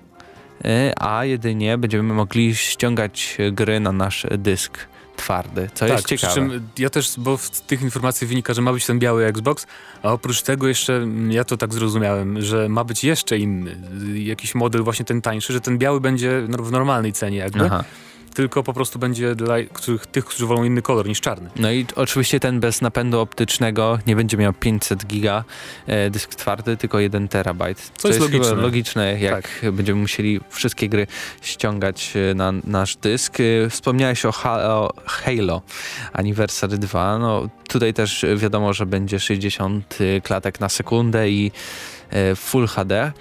e, 0.65 0.93
a 1.03 1.25
jedynie 1.25 1.77
będziemy 1.77 2.13
mogli 2.13 2.55
ściągać 2.55 3.37
gry 3.51 3.79
na 3.79 3.91
nasz 3.91 4.25
dysk 4.37 4.77
twardy, 5.15 5.69
co 5.73 5.85
tak, 5.85 5.95
jest 5.95 6.07
ciekawe. 6.07 6.33
Czym 6.33 6.69
ja 6.77 6.89
też, 6.89 7.13
bo 7.17 7.37
w 7.37 7.49
tych 7.49 7.81
informacji 7.81 8.27
wynika, 8.27 8.53
że 8.53 8.61
ma 8.61 8.73
być 8.73 8.85
ten 8.85 8.99
biały 8.99 9.25
Xbox, 9.25 9.67
a 10.03 10.13
oprócz 10.13 10.41
tego 10.41 10.67
jeszcze, 10.67 10.95
mm, 10.95 11.31
ja 11.31 11.43
to 11.43 11.57
tak 11.57 11.73
zrozumiałem, 11.73 12.41
że 12.41 12.69
ma 12.69 12.83
być 12.83 13.03
jeszcze 13.03 13.37
inny, 13.37 13.77
jakiś 14.13 14.55
model 14.55 14.83
właśnie 14.83 15.05
ten 15.05 15.21
tańszy, 15.21 15.53
że 15.53 15.61
ten 15.61 15.77
biały 15.77 16.01
będzie 16.01 16.41
w 16.41 16.71
normalnej 16.71 17.13
cenie 17.13 17.37
jakby. 17.37 17.65
Aha 17.65 17.83
tylko 18.33 18.63
po 18.63 18.73
prostu 18.73 18.99
będzie 18.99 19.35
dla 19.35 19.55
których, 19.73 20.05
tych, 20.05 20.25
którzy 20.25 20.45
wolą 20.45 20.63
inny 20.63 20.81
kolor 20.81 21.07
niż 21.07 21.21
czarny. 21.21 21.49
No 21.55 21.71
i 21.71 21.85
oczywiście 21.95 22.39
ten 22.39 22.59
bez 22.59 22.81
napędu 22.81 23.19
optycznego 23.19 23.99
nie 24.07 24.15
będzie 24.15 24.37
miał 24.37 24.53
500 24.53 25.05
giga 25.05 25.43
e, 25.87 26.09
dysk 26.09 26.35
twardy, 26.35 26.77
tylko 26.77 26.99
1 26.99 27.27
terabajt. 27.27 27.91
Co 27.97 28.07
jest, 28.07 28.19
jest 28.19 28.33
logiczne. 28.33 28.55
logiczne, 28.55 29.19
jak 29.19 29.43
tak. 29.61 29.71
będziemy 29.71 30.01
musieli 30.01 30.39
wszystkie 30.49 30.89
gry 30.89 31.07
ściągać 31.41 32.13
e, 32.31 32.33
na 32.33 32.51
nasz 32.63 32.95
dysk. 32.95 33.37
E, 33.39 33.69
wspomniałeś 33.69 34.25
o, 34.25 34.31
ha 34.31 34.63
o 34.63 34.93
Halo 35.05 35.61
Anniversary 36.13 36.77
2. 36.77 37.17
No, 37.17 37.49
tutaj 37.67 37.93
też 37.93 38.25
wiadomo, 38.35 38.73
że 38.73 38.85
będzie 38.85 39.19
60 39.19 39.97
e, 40.01 40.21
klatek 40.21 40.59
na 40.59 40.69
sekundę 40.69 41.29
i 41.29 41.51
Full 42.35 42.67
HD. 42.67 43.11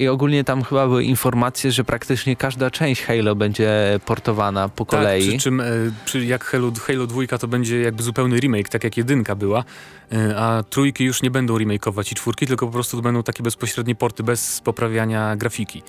I 0.00 0.08
ogólnie 0.08 0.44
tam 0.44 0.62
chyba 0.62 0.86
były 0.86 1.04
informacje, 1.04 1.72
że 1.72 1.84
praktycznie 1.84 2.36
każda 2.36 2.70
część 2.70 3.02
Halo 3.02 3.34
będzie 3.34 4.00
portowana 4.06 4.68
po 4.68 4.84
tak, 4.84 5.00
kolei. 5.00 5.28
Przy 5.28 5.38
czym 5.38 5.60
e, 5.60 6.24
jak 6.24 6.44
Halo, 6.44 6.72
Halo 6.86 7.06
2 7.06 7.38
to 7.38 7.48
będzie 7.48 7.80
jakby 7.80 8.02
zupełny 8.02 8.40
remake, 8.40 8.68
tak 8.68 8.84
jak 8.84 8.96
jedynka 8.96 9.34
była, 9.34 9.64
e, 10.12 10.36
a 10.36 10.62
trójki 10.62 11.04
już 11.04 11.22
nie 11.22 11.30
będą 11.30 11.58
remakeować 11.58 12.12
i 12.12 12.14
czwórki, 12.14 12.46
tylko 12.46 12.66
po 12.66 12.72
prostu 12.72 12.96
to 12.96 13.02
będą 13.02 13.22
takie 13.22 13.42
bezpośrednie 13.42 13.94
porty 13.94 14.22
bez 14.22 14.60
poprawiania 14.60 15.36
grafiki. 15.36 15.82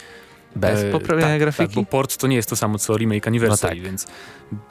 Bez 0.56 0.84
e, 0.84 0.92
poprawiania 0.92 1.34
tak, 1.34 1.40
grafiki? 1.40 1.68
Tak, 1.68 1.76
bo 1.76 1.86
port 1.86 2.18
to 2.18 2.28
nie 2.28 2.36
jest 2.36 2.50
to 2.50 2.56
samo 2.56 2.80
co 2.80 2.98
remake 2.98 3.28
Anniversary, 3.28 3.76
no 3.76 3.82
tak. 3.82 3.92
więc 3.92 4.08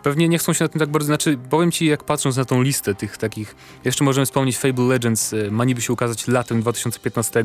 pewnie 0.03 0.29
nie 0.29 0.39
chcą 0.39 0.53
się 0.53 0.65
na 0.65 0.69
tym 0.69 0.79
tak 0.79 0.89
bardzo... 0.89 1.07
Znaczy, 1.07 1.39
powiem 1.51 1.73
ci, 1.73 1.87
jak 1.87 2.05
patrząc 2.05 2.37
na 2.37 2.45
tą 2.45 2.63
listę 2.63 2.95
tych 2.95 3.17
takich... 3.17 3.57
Jeszcze 3.85 4.05
możemy 4.05 4.27
wspomnieć 4.27 4.59
Fable 4.59 4.85
Legends, 4.85 5.33
e, 5.33 5.51
ma 5.51 5.65
niby 5.65 5.81
się 5.81 5.93
ukazać 5.93 6.29
latem 6.29 6.61
2015, 6.61 7.45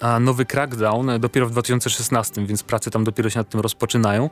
a 0.00 0.20
nowy 0.20 0.44
Crackdown 0.44 1.10
dopiero 1.20 1.46
w 1.46 1.50
2016, 1.50 2.46
więc 2.46 2.62
prace 2.62 2.90
tam 2.90 3.04
dopiero 3.04 3.30
się 3.30 3.38
nad 3.38 3.48
tym 3.48 3.60
rozpoczynają. 3.60 4.30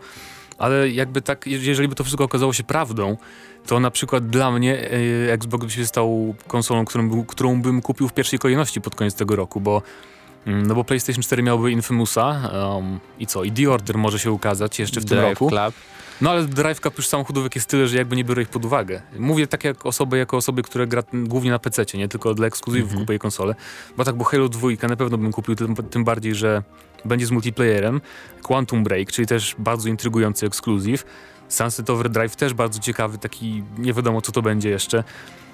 Ale 0.58 0.90
jakby 0.90 1.22
tak, 1.22 1.46
jeżeli 1.46 1.88
by 1.88 1.94
to 1.94 2.04
wszystko 2.04 2.24
okazało 2.24 2.52
się 2.52 2.64
prawdą, 2.64 3.16
to 3.66 3.80
na 3.80 3.90
przykład 3.90 4.26
dla 4.26 4.50
mnie 4.50 4.90
e, 5.28 5.32
Xbox 5.32 5.64
by 5.64 5.70
się 5.70 5.86
stał 5.86 6.34
konsolą, 6.48 6.84
którą, 6.84 7.24
którą 7.24 7.62
bym 7.62 7.82
kupił 7.82 8.08
w 8.08 8.12
pierwszej 8.12 8.38
kolejności 8.38 8.80
pod 8.80 8.94
koniec 8.94 9.14
tego 9.14 9.36
roku, 9.36 9.60
bo 9.60 9.82
mm, 10.46 10.66
no 10.66 10.74
bo 10.74 10.84
PlayStation 10.84 11.22
4 11.22 11.42
miałby 11.42 11.70
Infamousa 11.70 12.50
um, 12.52 13.00
i 13.18 13.26
co? 13.26 13.44
I 13.44 13.52
The 13.52 13.70
Order 13.70 13.98
może 13.98 14.18
się 14.18 14.32
ukazać 14.32 14.78
jeszcze 14.78 15.00
w 15.00 15.04
Drive 15.04 15.20
tym 15.20 15.30
roku. 15.30 15.48
Club. 15.48 15.74
No 16.20 16.30
ale 16.30 16.44
Drive 16.44 16.80
Club 16.80 16.96
już 16.96 17.06
samochodówek 17.06 17.54
jest 17.54 17.68
tyle, 17.68 17.88
że 17.88 17.96
jakby 17.96 18.16
nie 18.16 18.24
biorę 18.24 18.42
ich 18.42 18.48
pod 18.48 18.64
uwagę. 18.64 19.02
Mówię 19.18 19.46
tak 19.46 19.64
jak 19.64 19.86
osoby, 19.86 20.18
jako 20.18 20.36
osoby, 20.36 20.62
które 20.62 20.86
gra 20.86 21.02
głównie 21.12 21.50
na 21.50 21.58
PC, 21.58 21.84
nie 21.94 22.08
tylko 22.08 22.34
dla 22.34 22.46
ekskluzywów 22.46 22.90
mm 22.90 22.96
-hmm. 22.96 23.00
kupuję 23.00 23.18
konsolę. 23.18 23.54
Bo 23.96 24.04
tak, 24.04 24.16
bo 24.16 24.24
Halo 24.24 24.48
2 24.48 24.68
na 24.88 24.96
pewno 24.96 25.18
bym 25.18 25.32
kupił, 25.32 25.54
tym, 25.54 25.76
tym 25.76 26.04
bardziej, 26.04 26.34
że 26.34 26.62
będzie 27.04 27.26
z 27.26 27.30
multiplayerem. 27.30 28.00
Quantum 28.42 28.84
Break, 28.84 29.12
czyli 29.12 29.26
też 29.26 29.54
bardzo 29.58 29.88
intrygujący 29.88 30.46
ekskluzyw. 30.46 31.04
Sunset 31.48 31.90
Overdrive 31.90 32.36
też 32.36 32.54
bardzo 32.54 32.80
ciekawy, 32.80 33.18
taki 33.18 33.62
nie 33.78 33.92
wiadomo 33.92 34.20
co 34.20 34.32
to 34.32 34.42
będzie 34.42 34.70
jeszcze. 34.70 35.04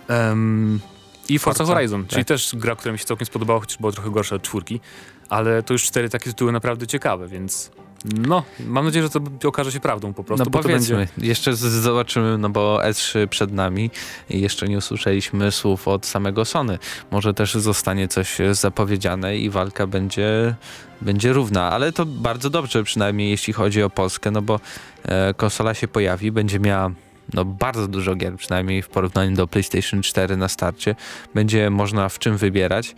Um, 0.08 0.80
I 1.28 1.38
Forza, 1.38 1.58
Forza 1.58 1.74
Horizon, 1.74 2.02
tak. 2.02 2.10
czyli 2.10 2.24
też 2.24 2.54
gra, 2.56 2.76
która 2.76 2.92
mi 2.92 2.98
się 2.98 3.04
całkiem 3.04 3.26
spodobała, 3.26 3.60
chociaż 3.60 3.78
była 3.78 3.92
trochę 3.92 4.10
gorsza 4.10 4.36
od 4.36 4.42
czwórki, 4.42 4.80
ale 5.28 5.62
to 5.62 5.74
już 5.74 5.84
cztery 5.84 6.08
takie 6.08 6.30
tytuły 6.30 6.52
naprawdę 6.52 6.86
ciekawe, 6.86 7.28
więc 7.28 7.70
No, 8.04 8.42
mam 8.66 8.84
nadzieję, 8.84 9.02
że 9.02 9.10
to 9.10 9.48
okaże 9.48 9.72
się 9.72 9.80
prawdą 9.80 10.12
po 10.12 10.24
prostu. 10.24 10.44
No 10.44 10.50
powiedzmy, 10.50 10.96
będzie... 10.96 11.12
jeszcze 11.18 11.56
zobaczymy, 11.56 12.38
no 12.38 12.50
bo 12.50 12.80
S3 12.84 13.26
przed 13.26 13.52
nami 13.52 13.90
i 14.30 14.40
jeszcze 14.40 14.68
nie 14.68 14.78
usłyszeliśmy 14.78 15.52
słów 15.52 15.88
od 15.88 16.06
samego 16.06 16.44
Sony. 16.44 16.78
Może 17.10 17.34
też 17.34 17.54
zostanie 17.54 18.08
coś 18.08 18.38
zapowiedziane 18.52 19.36
i 19.38 19.50
walka 19.50 19.86
będzie, 19.86 20.54
będzie 21.00 21.32
równa, 21.32 21.70
ale 21.70 21.92
to 21.92 22.06
bardzo 22.06 22.50
dobrze 22.50 22.84
przynajmniej 22.84 23.30
jeśli 23.30 23.52
chodzi 23.52 23.82
o 23.82 23.90
Polskę, 23.90 24.30
no 24.30 24.42
bo 24.42 24.60
e, 25.02 25.34
konsola 25.34 25.74
się 25.74 25.88
pojawi, 25.88 26.32
będzie 26.32 26.60
miała 26.60 26.90
no 27.34 27.44
bardzo 27.44 27.88
dużo 27.88 28.14
gier, 28.14 28.36
przynajmniej 28.36 28.82
w 28.82 28.88
porównaniu 28.88 29.36
do 29.36 29.46
PlayStation 29.46 30.02
4 30.02 30.36
na 30.36 30.48
starcie. 30.48 30.94
Będzie 31.34 31.70
można 31.70 32.08
w 32.08 32.18
czym 32.18 32.36
wybierać. 32.36 32.94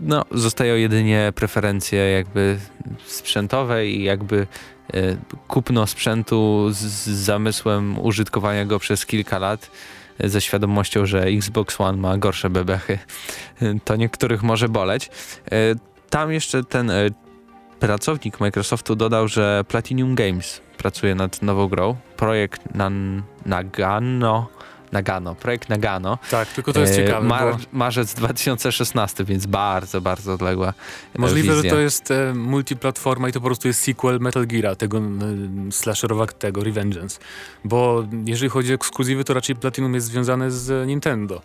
No, 0.00 0.24
zostają 0.30 0.74
jedynie 0.74 1.32
preferencje 1.34 2.10
jakby 2.10 2.58
sprzętowe 3.06 3.86
i 3.86 4.02
jakby 4.02 4.46
e, 4.94 5.16
kupno 5.48 5.86
sprzętu 5.86 6.68
z, 6.70 6.80
zamysłem 7.06 7.98
użytkowania 7.98 8.64
go 8.64 8.78
przez 8.78 9.06
kilka 9.06 9.38
lat 9.38 9.70
e, 10.18 10.28
ze 10.28 10.40
świadomością, 10.40 11.06
że 11.06 11.22
Xbox 11.22 11.80
One 11.80 11.98
ma 11.98 12.18
gorsze 12.18 12.50
bebechy. 12.50 12.98
To 13.84 13.96
niektórych 13.96 14.42
może 14.42 14.68
boleć. 14.68 15.10
E, 15.52 15.74
tam 16.10 16.32
jeszcze 16.32 16.64
ten 16.64 16.92
pracownik 17.80 18.40
Microsoftu 18.40 18.96
dodał, 18.96 19.28
że 19.28 19.64
Platinum 19.68 20.14
Games 20.14 20.60
pracuje 20.78 21.14
nad 21.14 21.42
nową 21.42 21.68
grą. 21.68 21.96
Projekt 22.16 22.74
Nan 22.74 23.22
Nagano. 23.46 24.48
Nagano, 24.92 25.34
projekt 25.34 25.68
Nagano. 25.68 26.18
Tak, 26.30 26.48
tylko 26.48 26.72
to 26.72 26.80
jest 26.80 26.92
e, 26.92 26.96
ciekawe. 26.96 27.26
Mar 27.26 27.52
bo... 27.52 27.58
Marzec 27.72 28.14
2016, 28.14 29.24
więc 29.24 29.46
bardzo, 29.46 30.00
bardzo 30.00 30.32
odległa 30.32 30.74
e, 31.14 31.18
Możliwe, 31.18 31.54
wizja. 31.54 31.62
że 31.62 31.76
to 31.76 31.80
jest 31.80 32.10
e, 32.10 32.34
multiplatforma 32.34 33.28
i 33.28 33.32
to 33.32 33.40
po 33.40 33.46
prostu 33.46 33.68
jest 33.68 33.80
sequel 33.80 34.20
Metal 34.20 34.46
Gear, 34.46 34.76
tego 34.76 34.98
e, 34.98 35.02
slasherowego, 35.72 36.64
Revengeance. 36.64 37.20
Bo 37.64 38.06
jeżeli 38.24 38.50
chodzi 38.50 38.72
o 38.72 38.74
ekskluzywy, 38.74 39.24
to 39.24 39.34
raczej 39.34 39.56
Platinum 39.56 39.94
jest 39.94 40.06
związane 40.06 40.50
z 40.50 40.88
Nintendo. 40.88 41.42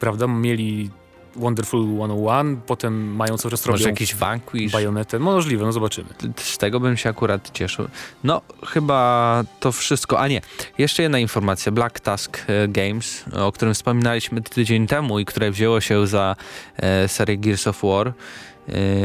Prawda? 0.00 0.26
Mieli 0.26 0.90
Wonderful 1.36 1.86
101, 1.96 2.60
potem 2.66 3.16
mają 3.16 3.38
coraz 3.38 3.66
robią 3.66 3.78
Może 3.78 3.88
jakiś 3.88 4.14
Vanquish? 4.14 4.72
Bajonetę, 4.72 5.18
możliwe, 5.18 5.64
no 5.64 5.72
zobaczymy. 5.72 6.08
Z 6.36 6.58
tego 6.58 6.80
bym 6.80 6.96
się 6.96 7.10
akurat 7.10 7.50
cieszył. 7.52 7.88
No, 8.24 8.42
chyba 8.66 9.44
to 9.60 9.72
wszystko. 9.72 10.20
A 10.20 10.28
nie, 10.28 10.40
jeszcze 10.78 11.02
jedna 11.02 11.18
informacja. 11.18 11.72
Black 11.72 12.00
Tusk 12.00 12.38
e, 12.46 12.68
Games, 12.68 13.24
o 13.32 13.52
którym 13.52 13.74
wspominaliśmy 13.74 14.42
tydzień 14.42 14.86
temu 14.86 15.18
i 15.18 15.24
które 15.24 15.50
wzięło 15.50 15.80
się 15.80 16.06
za 16.06 16.36
e, 16.76 17.08
serię 17.08 17.36
Gears 17.36 17.66
of 17.66 17.82
War, 17.82 18.08
e, 18.08 18.12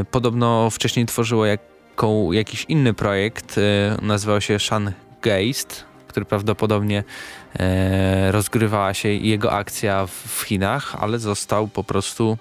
podobno 0.06 0.70
wcześniej 0.70 1.06
tworzyło 1.06 1.46
jaką, 1.46 2.32
jakiś 2.32 2.66
inny 2.70 2.94
projekt, 2.94 3.58
e, 3.58 3.98
nazywał 4.02 4.42
się 4.42 4.60
Shan 4.60 4.92
Geist, 5.22 5.90
który 6.12 6.25
prawdopodobnie 6.25 7.03
e, 7.60 8.32
rozgrywała 8.32 8.94
się 8.94 9.10
jego 9.10 9.51
akcja 9.51 10.08
w 10.08 10.41
Chinach, 10.41 10.96
ale 11.00 11.20
został 11.20 11.68
po 11.68 11.84
prostu 11.84 12.38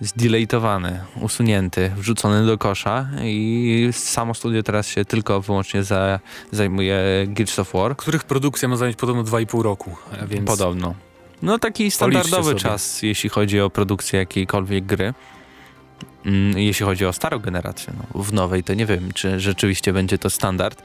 zdelejtowany, 0.00 1.00
usunięty, 1.20 1.92
wrzucony 1.96 2.46
do 2.46 2.58
kosza 2.58 3.08
i 3.22 3.88
samo 3.92 4.34
studio 4.34 4.62
teraz 4.62 4.88
się 4.88 5.04
tylko 5.04 5.40
wyłącznie 5.40 5.82
za, 5.82 6.20
zajmuje 6.50 6.98
Gears 7.26 7.58
of 7.58 7.72
War. 7.72 7.96
Których 7.96 8.24
produkcja 8.24 8.68
ma 8.68 8.76
zająć 8.76 8.96
podobno 8.96 9.24
2,5 9.24 9.62
roku, 9.62 9.96
więc... 10.28 10.46
Podobno. 10.46 10.94
No 11.42 11.58
taki 11.58 11.90
standardowy 11.90 12.54
czas, 12.54 13.02
jeśli 13.02 13.30
chodzi 13.30 13.60
o 13.60 13.70
produkcję 13.70 14.18
jakiejkolwiek 14.18 14.86
gry. 14.86 15.14
Mm, 16.26 16.58
jeśli 16.58 16.86
chodzi 16.86 17.06
o 17.06 17.12
starą 17.12 17.38
generację, 17.38 17.92
no, 17.98 18.22
w 18.22 18.32
nowej 18.32 18.64
to 18.64 18.74
nie 18.74 18.86
wiem, 18.86 19.12
czy 19.12 19.40
rzeczywiście 19.40 19.92
będzie 19.92 20.18
to 20.18 20.30
standard. 20.30 20.82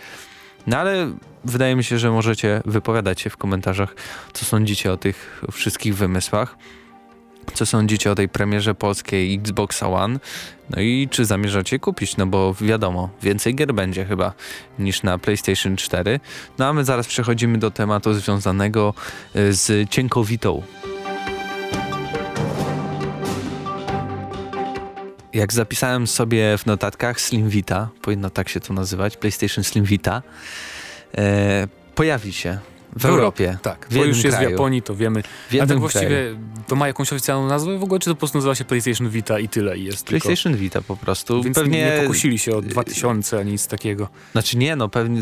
No 0.67 0.77
ale 0.77 1.11
wydaje 1.45 1.75
mi 1.75 1.83
się, 1.83 1.99
że 1.99 2.11
możecie 2.11 2.61
wypowiadać 2.65 3.21
się 3.21 3.29
w 3.29 3.37
komentarzach, 3.37 3.95
co 4.33 4.45
sądzicie 4.45 4.91
o 4.91 4.97
tych 4.97 5.43
wszystkich 5.51 5.95
wymysłach. 5.95 6.55
Co 7.53 7.65
sądzicie 7.65 8.11
o 8.11 8.15
tej 8.15 8.29
premierze 8.29 8.75
polskiej 8.75 9.35
Xbox 9.35 9.83
One? 9.83 10.19
No 10.69 10.81
i 10.81 11.07
czy 11.11 11.25
zamierzacie 11.25 11.79
kupić? 11.79 12.17
No 12.17 12.25
bo 12.25 12.53
wiadomo, 12.53 13.09
więcej 13.21 13.55
gier 13.55 13.73
będzie 13.73 14.05
chyba 14.05 14.33
niż 14.79 15.03
na 15.03 15.17
PlayStation 15.17 15.75
4. 15.75 16.19
No 16.57 16.65
a 16.65 16.73
my 16.73 16.85
zaraz 16.85 17.07
przechodzimy 17.07 17.57
do 17.57 17.71
tematu 17.71 18.13
związanego 18.13 18.93
y, 19.35 19.53
z 19.53 19.89
cienkowitą 19.89 20.63
jak 25.37 25.53
zapisałem 25.53 26.07
sobie 26.07 26.57
w 26.57 26.65
notatkach 26.65 27.21
Slim 27.21 27.49
Vita, 27.49 27.89
powinno 28.01 28.29
tak 28.29 28.49
się 28.49 28.59
to 28.59 28.73
nazywać, 28.73 29.17
PlayStation 29.17 29.63
Slim 29.63 29.85
Vita, 29.85 30.21
e, 31.17 31.67
pojawi 31.95 32.33
się 32.33 32.59
w, 32.95 33.01
w 33.01 33.05
Europie. 33.05 33.57
Tak, 33.61 33.87
w 33.89 33.97
bo 33.97 34.05
już 34.05 34.23
jest 34.23 34.37
kraju. 34.37 34.49
w 34.49 34.51
Japonii, 34.51 34.81
to 34.81 34.95
wiemy. 34.95 35.23
W 35.51 35.55
A 35.61 35.65
tak 35.65 35.79
właściwie 35.79 36.07
kraju. 36.07 36.37
to 36.67 36.75
ma 36.75 36.87
jakąś 36.87 37.13
oficjalną 37.13 37.47
nazwę 37.47 37.77
w 37.77 37.83
ogóle, 37.83 37.99
czy 37.99 38.09
to 38.09 38.15
po 38.15 38.19
prostu 38.19 38.37
nazywa 38.37 38.55
się 38.55 38.65
PlayStation 38.65 39.09
Vita 39.09 39.39
i 39.39 39.49
tyle 39.49 39.77
i 39.77 39.83
jest 39.83 40.05
PlayStation 40.05 40.53
tylko... 40.53 40.63
Vita 40.63 40.81
po 40.81 40.97
prostu. 40.97 41.43
Więc 41.43 41.55
pewnie 41.55 41.85
nie 41.85 42.01
pokusili 42.01 42.39
się 42.39 42.55
o 42.55 42.61
2000 42.61 43.39
ani 43.39 43.51
nic 43.51 43.67
takiego. 43.67 44.09
Znaczy 44.31 44.57
nie, 44.57 44.75
no 44.75 44.89
pewnie 44.89 45.21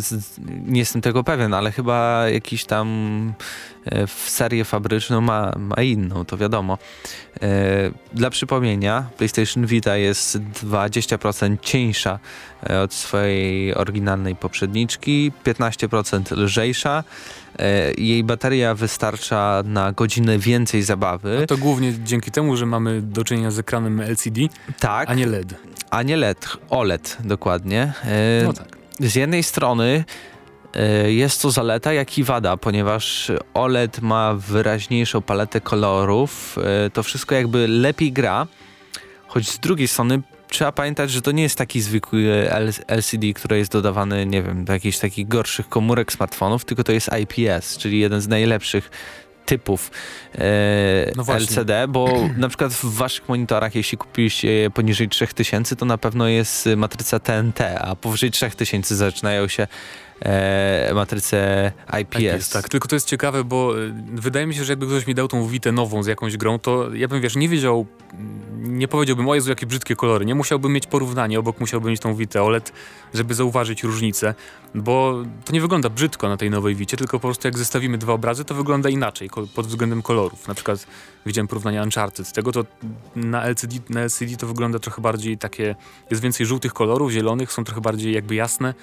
nie 0.66 0.80
jestem 0.80 1.02
tego 1.02 1.24
pewien, 1.24 1.54
ale 1.54 1.72
chyba 1.72 2.30
jakiś 2.30 2.66
tam 2.66 3.34
w 4.08 4.30
serię 4.30 4.66
fabryczną 4.66 5.22
ma, 5.22 5.54
ma 5.58 5.84
inną, 5.84 6.26
to 6.26 6.38
wiadomo. 6.38 6.78
E, 7.42 7.48
dla 8.14 8.30
przypomnienia, 8.30 9.10
PlayStation 9.18 9.66
Vita 9.66 9.98
jest 9.98 10.38
20% 10.38 11.58
cieńsza 11.62 12.20
e, 12.70 12.82
od 12.82 12.94
swojej 12.94 13.76
oryginalnej 13.76 14.36
poprzedniczki, 14.36 15.32
15% 15.46 16.38
lżejsza. 16.38 17.04
Jej 17.98 18.24
bateria 18.24 18.76
wystarcza 18.76 19.64
na 19.66 19.92
godzinę 19.92 20.38
więcej 20.38 20.84
zabawy. 20.84 21.40
A 21.44 21.48
to 21.48 21.58
głównie 21.58 21.94
dzięki 22.04 22.32
temu, 22.32 22.58
że 22.58 22.66
mamy 22.66 23.02
do 23.02 23.24
czynienia 23.24 23.52
z 23.52 23.60
ekranem 23.60 24.02
LCD, 24.02 24.42
tak, 24.80 25.10
a 25.10 25.14
nie 25.14 25.28
LED. 25.28 25.56
A 25.90 26.04
nie 26.04 26.18
LED, 26.18 26.48
OLED 26.70 27.18
dokładnie. 27.24 27.94
No 28.44 28.54
tak. 28.54 28.78
Z 29.00 29.16
jednej 29.16 29.44
strony 29.44 30.04
E, 30.04 30.35
jest 31.08 31.42
to 31.42 31.52
zaleta, 31.52 31.94
jak 31.94 32.18
i 32.18 32.24
wada, 32.24 32.58
ponieważ 32.58 33.32
OLED 33.54 34.02
ma 34.02 34.34
wyraźniejszą 34.34 35.22
paletę 35.22 35.62
kolorów, 35.62 36.58
e, 36.86 36.90
to 36.90 37.04
wszystko 37.04 37.36
jakby 37.36 37.68
lepiej 37.68 38.12
gra, 38.12 38.48
choć 39.28 39.50
z 39.50 39.60
drugiej 39.60 39.88
strony 39.88 40.22
trzeba 40.48 40.72
pamiętać, 40.72 41.12
że 41.12 41.22
to 41.22 41.32
nie 41.32 41.44
jest 41.44 41.58
taki 41.58 41.82
zwykły 41.82 42.50
LCD, 42.88 43.34
który 43.34 43.58
jest 43.58 43.72
dodawany, 43.72 44.26
nie 44.26 44.42
wiem, 44.42 44.66
do 44.66 44.74
jakichś 44.74 44.98
takich 44.98 45.28
gorszych 45.28 45.70
komórek 45.70 46.14
smartfonów, 46.14 46.66
tylko 46.66 46.84
to 46.84 46.92
jest 46.92 47.10
IPS, 47.22 47.78
czyli 47.78 48.00
jeden 48.00 48.22
z 48.22 48.28
najlepszych 48.28 48.92
typów 49.46 49.92
e, 50.36 51.12
no 51.16 51.24
LCD, 51.38 51.88
bo 51.88 52.10
na 52.38 52.50
przykład 52.50 52.74
w 52.74 52.86
waszych 52.86 53.30
monitorach, 53.30 53.76
jeśli 53.76 53.98
kupiliście 53.98 54.52
je 54.52 54.70
poniżej 54.70 55.10
3000, 55.10 55.76
to 55.76 55.86
na 55.86 55.98
pewno 55.98 56.28
jest 56.28 56.70
matryca 56.78 57.20
TNT, 57.20 57.62
a 57.62 57.96
powyżej 57.96 58.32
3000 58.32 58.96
zaczynają 58.96 59.48
się 59.48 59.68
e, 60.20 60.92
matrycę 60.94 61.72
IPS. 62.02 62.20
IPS. 62.20 62.50
Tak, 62.50 62.70
tylko 62.70 62.88
to 62.88 62.96
jest 62.96 63.08
ciekawe, 63.08 63.44
bo 63.44 63.74
e, 63.80 63.94
wydaje 64.14 64.48
mi 64.48 64.56
się, 64.56 64.64
że 64.64 64.72
jakby 64.72 64.88
ktoś 64.88 65.08
mi 65.08 65.16
dał 65.16 65.28
tą 65.28 65.48
witę 65.48 65.72
nową 65.72 66.04
z 66.04 66.08
jakąś 66.08 66.38
grą, 66.38 66.60
to 66.60 66.94
ja 66.94 67.08
bym, 67.08 67.22
wiesz, 67.22 67.36
nie 67.36 67.50
wiedział, 67.50 67.86
nie 68.58 68.88
powiedziałbym, 68.88 69.28
o 69.28 69.36
Jezu, 69.36 69.50
jakie 69.50 69.66
brzydkie 69.66 69.96
kolory. 69.96 70.26
Nie 70.26 70.36
musiałbym 70.36 70.74
mieć 70.74 70.88
porównania, 70.88 71.40
obok 71.40 71.60
musiałbym 71.60 71.90
mieć 71.92 72.02
tą 72.02 72.16
witę 72.16 72.44
OLED, 72.44 72.72
żeby 73.14 73.34
zauważyć 73.34 73.84
różnicę, 73.84 74.34
bo 74.76 75.24
to 75.46 75.54
nie 75.54 75.62
wygląda 75.62 75.90
brzydko 75.90 76.30
na 76.30 76.38
tej 76.38 76.50
nowej 76.50 76.76
wicie, 76.76 76.98
tylko 76.98 77.20
po 77.20 77.28
prostu 77.28 77.48
jak 77.48 77.58
zestawimy 77.58 77.98
dwa 77.98 78.14
obrazy, 78.14 78.46
to 78.46 78.56
wygląda 78.56 78.90
inaczej 78.90 79.30
pod 79.56 79.68
względem 79.68 80.02
kolorów. 80.02 80.48
Na 80.48 80.54
przykład 80.54 80.88
widziałem 81.26 81.48
porównanie 81.48 81.82
Uncharted. 81.82 82.28
Z 82.28 82.32
tego 82.32 82.52
to 82.52 82.66
na 83.16 83.44
LCD, 83.44 83.76
na 83.90 84.02
LCD 84.02 84.38
to 84.38 84.48
wygląda 84.48 84.80
trochę 84.80 85.02
bardziej 85.02 85.38
takie, 85.38 85.76
jest 86.12 86.24
więcej 86.24 86.46
żółtych 86.46 86.74
kolorów, 86.74 87.12
zielonych, 87.12 87.52
są 87.52 87.64
trochę 87.64 87.82
bardziej 87.82 88.14
jakby 88.14 88.36
jasne 88.36 88.74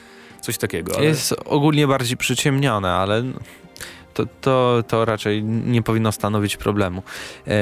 Coś 0.43 0.59
takiego. 0.59 0.97
Ale... 0.97 1.05
Jest 1.05 1.22
ogólnie 1.45 1.87
bardziej 1.87 2.17
przyciemnione, 2.17 2.93
ale 2.93 3.23
to, 4.15 4.27
to, 4.41 4.85
to 4.89 5.05
raczej 5.05 5.45
nie 5.45 5.83
powinno 5.83 6.13
stanowić 6.13 6.57
problemu. 6.57 7.03
E, 7.47 7.53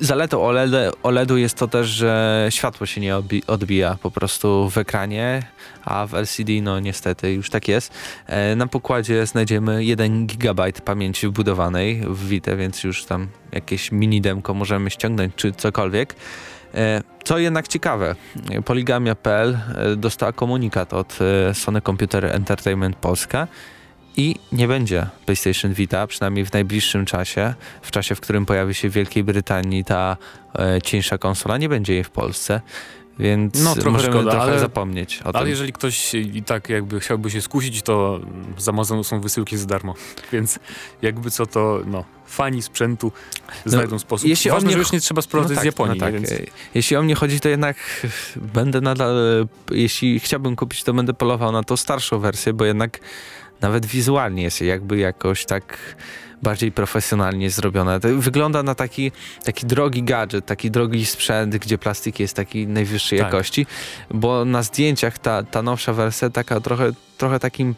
zaletą 0.00 0.42
OLED, 0.42 0.94
OLED-u 1.02 1.36
jest 1.36 1.56
to 1.56 1.68
też, 1.68 1.88
że 1.88 2.46
światło 2.50 2.86
się 2.86 3.00
nie 3.00 3.16
odbija 3.46 3.98
po 4.02 4.10
prostu 4.10 4.70
w 4.70 4.78
ekranie, 4.78 5.42
a 5.84 6.06
w 6.06 6.14
LCD 6.14 6.52
no 6.62 6.80
niestety 6.80 7.32
już 7.32 7.50
tak 7.50 7.68
jest. 7.68 7.92
E, 8.26 8.56
na 8.56 8.66
pokładzie 8.66 9.26
znajdziemy 9.26 9.84
1 9.84 10.26
GB 10.26 10.72
pamięci 10.84 11.28
wbudowanej 11.28 12.02
w 12.06 12.28
Vita, 12.28 12.56
więc 12.56 12.84
już 12.84 13.04
tam 13.04 13.28
jakieś 13.52 13.92
mini 13.92 14.20
demko 14.20 14.54
możemy 14.54 14.90
ściągnąć 14.90 15.34
czy 15.34 15.52
cokolwiek. 15.52 16.14
E, 16.74 17.02
co 17.24 17.38
jednak 17.38 17.68
ciekawe, 17.68 18.14
Poligamia.pl 18.64 19.58
e, 19.76 19.96
dostała 19.96 20.32
komunikat 20.32 20.92
od 20.92 21.18
e, 21.20 21.54
Sony 21.54 21.80
Computer 21.80 22.24
Entertainment 22.26 22.96
Polska 22.96 23.48
i 24.16 24.34
nie 24.52 24.68
będzie 24.68 25.06
PlayStation 25.26 25.72
Vita, 25.72 26.06
przynajmniej 26.06 26.46
w 26.46 26.52
najbliższym 26.52 27.06
czasie, 27.06 27.54
w 27.82 27.90
czasie, 27.90 28.14
w 28.14 28.20
którym 28.20 28.46
pojawi 28.46 28.74
się 28.74 28.88
w 28.88 28.92
Wielkiej 28.92 29.24
Brytanii 29.24 29.84
ta 29.84 30.16
cieńsza 30.84 31.18
konsola, 31.18 31.56
nie 31.56 31.68
będzie 31.68 31.94
jej 31.94 32.04
w 32.04 32.10
Polsce. 32.10 32.60
Więc 33.18 33.62
no, 33.62 33.74
trochę 33.74 33.90
możemy 33.90 34.12
szkoda, 34.12 34.30
trochę 34.30 34.46
ale, 34.46 34.58
zapomnieć 34.58 35.20
o 35.22 35.26
ale 35.26 35.38
tym. 35.38 35.48
jeżeli 35.48 35.72
ktoś 35.72 36.14
i 36.14 36.42
tak 36.42 36.68
jakby 36.68 37.00
chciałby 37.00 37.30
się 37.30 37.42
skusić, 37.42 37.82
to 37.82 38.20
z 38.58 38.68
Amazonu 38.68 39.04
są 39.04 39.20
wysyłki 39.20 39.56
za 39.56 39.66
darmo. 39.66 39.94
Więc 40.32 40.58
jakby 41.02 41.30
co 41.30 41.46
to, 41.46 41.80
no, 41.86 42.04
fani 42.26 42.62
sprzętu 42.62 43.12
znajdą 43.64 43.92
no, 43.92 43.98
sposób. 43.98 44.28
Jeśli 44.28 44.50
Ważne, 44.50 44.66
mnie... 44.66 44.72
że 44.72 44.78
już 44.78 44.92
nie 44.92 45.00
trzeba 45.00 45.22
sprowadzać 45.22 45.56
no 45.56 45.56
tak, 45.56 45.62
z 45.62 45.66
Japonii. 45.66 45.98
No 45.98 46.06
tak. 46.06 46.14
Więc... 46.14 46.32
Jeśli 46.74 46.96
o 46.96 47.02
mnie 47.02 47.14
chodzi, 47.14 47.40
to 47.40 47.48
jednak 47.48 47.76
będę 48.36 48.80
nadal, 48.80 49.16
jeśli 49.70 50.20
chciałbym 50.20 50.56
kupić, 50.56 50.84
to 50.84 50.94
będę 50.94 51.14
polował 51.14 51.52
na 51.52 51.62
tą 51.62 51.76
starszą 51.76 52.18
wersję, 52.18 52.52
bo 52.52 52.64
jednak 52.64 53.00
nawet 53.60 53.86
wizualnie 53.86 54.42
jest 54.42 54.60
jakby 54.60 54.98
jakoś 54.98 55.44
tak 55.44 55.78
bardziej 56.42 56.72
profesjonalnie 56.72 57.50
zrobione. 57.50 58.00
To 58.00 58.08
wygląda 58.08 58.62
na 58.62 58.74
taki, 58.74 59.12
taki 59.44 59.66
drogi 59.66 60.02
gadżet, 60.02 60.46
taki 60.46 60.70
drogi 60.70 61.06
sprzęt, 61.06 61.56
gdzie 61.56 61.78
plastik 61.78 62.20
jest 62.20 62.36
takiej 62.36 62.66
najwyższej 62.66 63.18
tak. 63.18 63.26
jakości, 63.26 63.66
bo 64.10 64.44
na 64.44 64.62
zdjęciach 64.62 65.18
ta, 65.18 65.42
ta 65.42 65.62
nowsza 65.62 65.92
wersja 65.92 66.30
taka 66.30 66.60
trochę, 66.60 66.90
trochę 67.18 67.40
takim 67.40 67.74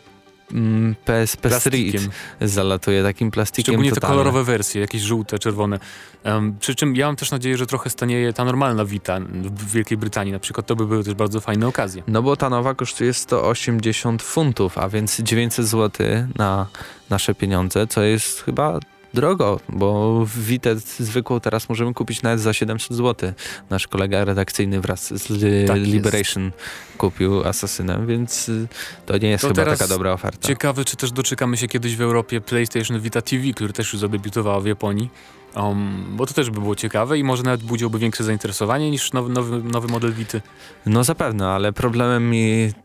mm, 0.52 0.94
PS, 1.04 1.36
PS 1.36 1.60
Street 1.60 2.08
zalatuje 2.40 3.02
takim 3.02 3.30
plastikiem 3.30 3.72
Szczególnie 3.72 3.90
totalnym. 3.90 4.18
te 4.18 4.22
kolorowe 4.22 4.44
wersje, 4.44 4.80
jakieś 4.80 5.02
żółte, 5.02 5.38
czerwone. 5.38 5.78
Um, 6.24 6.56
przy 6.60 6.74
czym 6.74 6.96
ja 6.96 7.06
mam 7.06 7.16
też 7.16 7.30
nadzieję, 7.30 7.56
że 7.56 7.66
trochę 7.66 7.90
stanieje 7.90 8.32
ta 8.32 8.44
normalna 8.44 8.84
Vita 8.84 9.20
w 9.42 9.72
Wielkiej 9.72 9.98
Brytanii 9.98 10.32
na 10.32 10.38
przykład. 10.38 10.66
To 10.66 10.76
by 10.76 10.86
były 10.86 11.04
też 11.04 11.14
bardzo 11.14 11.40
fajne 11.40 11.66
okazje. 11.66 12.02
No 12.06 12.22
bo 12.22 12.36
ta 12.36 12.50
nowa 12.50 12.74
kosztuje 12.74 13.14
180 13.14 14.22
funtów, 14.22 14.78
a 14.78 14.88
więc 14.88 15.20
900 15.20 15.66
zł 15.66 16.06
na 16.36 16.66
nasze 17.10 17.34
pieniądze, 17.34 17.86
co 17.86 18.02
jest 18.02 18.42
chyba 18.42 18.80
drogo, 19.14 19.60
bo 19.68 20.24
Witę 20.36 20.76
zwykłą 20.98 21.40
teraz 21.40 21.68
możemy 21.68 21.94
kupić 21.94 22.22
nawet 22.22 22.40
za 22.40 22.52
700 22.52 22.96
zł. 22.96 23.32
Nasz 23.70 23.86
kolega 23.88 24.24
redakcyjny 24.24 24.80
wraz 24.80 25.14
z 25.14 25.66
tak 25.66 25.76
Liberation 25.76 26.44
jest. 26.44 26.56
kupił 26.98 27.44
Asasynem, 27.44 28.06
więc 28.06 28.48
y, 28.48 28.68
to 29.06 29.18
nie 29.18 29.30
jest 29.30 29.42
to 29.42 29.48
chyba 29.48 29.64
taka 29.64 29.86
dobra 29.86 30.12
oferta. 30.12 30.48
Ciekawe, 30.48 30.84
czy 30.84 30.96
też 30.96 31.12
doczekamy 31.12 31.56
się 31.56 31.68
kiedyś 31.68 31.96
w 31.96 32.00
Europie 32.00 32.40
PlayStation 32.40 33.00
Vita 33.00 33.22
TV, 33.22 33.52
który 33.54 33.72
też 33.72 33.92
już 33.92 34.00
zadebiutował 34.00 34.62
w 34.62 34.66
Japonii. 34.66 35.10
Um, 35.56 36.04
bo 36.10 36.26
to 36.26 36.34
też 36.34 36.50
by 36.50 36.60
było 36.60 36.76
ciekawe 36.76 37.18
i 37.18 37.24
może 37.24 37.42
nawet 37.42 37.62
budziłby 37.62 37.98
większe 37.98 38.24
zainteresowanie 38.24 38.90
niż 38.90 39.12
nowy, 39.12 39.32
nowy, 39.32 39.62
nowy 39.62 39.88
model 39.88 40.12
Vity. 40.12 40.40
No 40.86 41.04
zapewne, 41.04 41.48
ale 41.48 41.72
problemem 41.72 42.32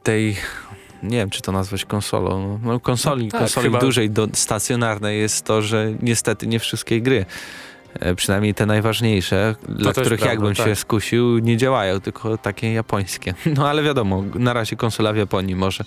tej 0.04 0.36
nie 1.04 1.18
wiem, 1.18 1.30
czy 1.30 1.42
to 1.42 1.52
nazwać 1.52 1.86
konsolą. 1.86 2.60
No, 2.64 2.80
konsoli, 2.80 3.26
no, 3.26 3.32
tak, 3.32 3.40
konsoli 3.40 3.68
chyba... 3.68 3.80
dużej, 3.80 4.10
do, 4.10 4.28
stacjonarnej 4.34 5.20
jest 5.20 5.46
to, 5.46 5.62
że 5.62 5.94
niestety 6.02 6.48
nie 6.48 6.60
wszystkie 6.60 7.02
gry, 7.02 7.26
e, 8.00 8.16
przynajmniej 8.16 8.54
te 8.54 8.66
najważniejsze, 8.66 9.56
to 9.66 9.74
dla 9.74 9.92
których 9.92 10.20
prawda, 10.20 10.30
jakbym 10.30 10.56
tak. 10.56 10.68
się 10.68 10.76
skusił, 10.76 11.40
nie 11.40 11.58
działają, 11.58 12.02
tylko 12.02 12.38
takie 12.38 12.74
japońskie. 12.74 13.34
No 13.58 13.70
ale 13.70 13.84
wiadomo, 13.84 14.24
na 14.36 14.54
razie 14.54 14.76
konsola 14.76 15.14
w 15.14 15.18
Japonii 15.18 15.56
może 15.56 15.84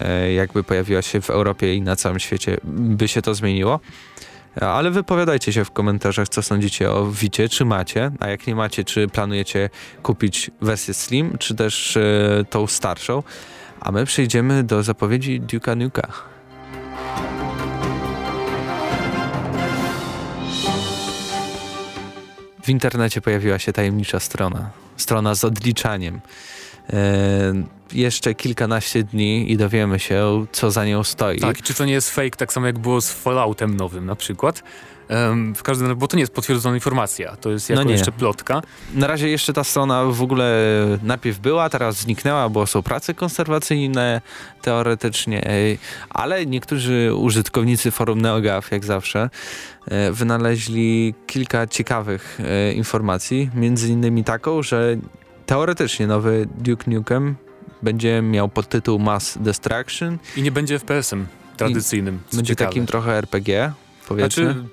e, 0.00 0.32
jakby 0.32 0.64
pojawiła 0.64 1.02
się 1.02 1.20
w 1.20 1.30
Europie 1.30 1.74
i 1.74 1.82
na 1.82 1.96
całym 1.96 2.20
świecie 2.20 2.56
by 2.64 3.08
się 3.08 3.22
to 3.22 3.34
zmieniło. 3.34 3.80
Ale 4.60 4.90
wypowiadajcie 4.90 5.52
się 5.52 5.64
w 5.64 5.70
komentarzach, 5.70 6.28
co 6.28 6.42
sądzicie 6.42 6.90
o 6.90 7.06
Wicie, 7.10 7.48
czy 7.48 7.64
macie, 7.64 8.10
a 8.20 8.28
jak 8.28 8.46
nie 8.46 8.54
macie, 8.54 8.84
czy 8.84 9.08
planujecie 9.08 9.70
kupić 10.02 10.50
wersję 10.60 10.94
Slim, 10.94 11.38
czy 11.38 11.54
też 11.54 11.96
e, 11.96 12.44
tą 12.50 12.66
starszą. 12.66 13.22
A 13.84 13.92
my 13.92 14.04
przejdziemy 14.04 14.64
do 14.64 14.82
zapowiedzi 14.82 15.40
Duke'a 15.40 15.76
Nuka. 15.76 16.12
W 22.62 22.68
internecie 22.68 23.20
pojawiła 23.20 23.58
się 23.58 23.72
tajemnicza 23.72 24.20
strona. 24.20 24.70
Strona 24.96 25.34
z 25.34 25.44
odliczaniem. 25.44 26.20
E, 26.92 26.98
jeszcze 27.94 28.34
kilkanaście 28.34 29.04
dni 29.04 29.52
i 29.52 29.56
dowiemy 29.56 29.98
się, 29.98 30.46
co 30.52 30.70
za 30.70 30.84
nią 30.84 31.04
stoi. 31.04 31.38
Tak, 31.38 31.62
czy 31.62 31.74
to 31.74 31.84
nie 31.84 31.92
jest 31.92 32.10
fake, 32.10 32.30
tak 32.30 32.52
samo 32.52 32.66
jak 32.66 32.78
było 32.78 33.00
z 33.00 33.12
Falloutem 33.12 33.76
nowym 33.76 34.06
na 34.06 34.16
przykład. 34.16 34.62
Um, 35.10 35.54
w 35.54 35.62
każdym 35.62 35.86
razie, 35.86 35.96
bo 35.96 36.08
to 36.08 36.16
nie 36.16 36.20
jest 36.20 36.32
potwierdzona 36.32 36.74
informacja, 36.74 37.36
to 37.36 37.50
jest 37.50 37.70
jako 37.70 37.84
no 37.84 37.90
jeszcze 37.90 38.12
plotka. 38.12 38.62
Na 38.94 39.06
razie 39.06 39.28
jeszcze 39.28 39.52
ta 39.52 39.64
strona 39.64 40.04
w 40.04 40.22
ogóle 40.22 40.74
najpierw 41.02 41.38
była, 41.38 41.68
teraz 41.68 41.96
zniknęła, 41.96 42.48
bo 42.48 42.66
są 42.66 42.82
prace 42.82 43.14
konserwacyjne 43.14 44.20
teoretycznie, 44.62 45.44
ale 46.10 46.46
niektórzy 46.46 47.14
użytkownicy 47.14 47.90
forum 47.90 48.20
NeoGAF, 48.20 48.70
jak 48.70 48.84
zawsze, 48.84 49.30
e, 49.88 50.12
wynaleźli 50.12 51.14
kilka 51.26 51.66
ciekawych 51.66 52.38
e, 52.44 52.72
informacji, 52.72 53.50
między 53.54 53.88
innymi 53.88 54.24
taką, 54.24 54.62
że 54.62 54.96
teoretycznie 55.46 56.06
nowy 56.06 56.48
Duke 56.58 56.90
Nukem 56.90 57.36
będzie 57.82 58.22
miał 58.22 58.48
podtytuł 58.48 58.98
Mass 58.98 59.38
Destruction. 59.40 60.18
I 60.36 60.42
nie 60.42 60.52
będzie 60.52 60.78
FPS-em 60.78 61.26
tradycyjnym. 61.56 62.20
Będzie 62.32 62.54
ciekawe. 62.54 62.70
takim 62.70 62.86
trochę 62.86 63.12
RPG 63.12 63.72
powiedzmy. 64.08 64.44
Znaczy, 64.44 64.64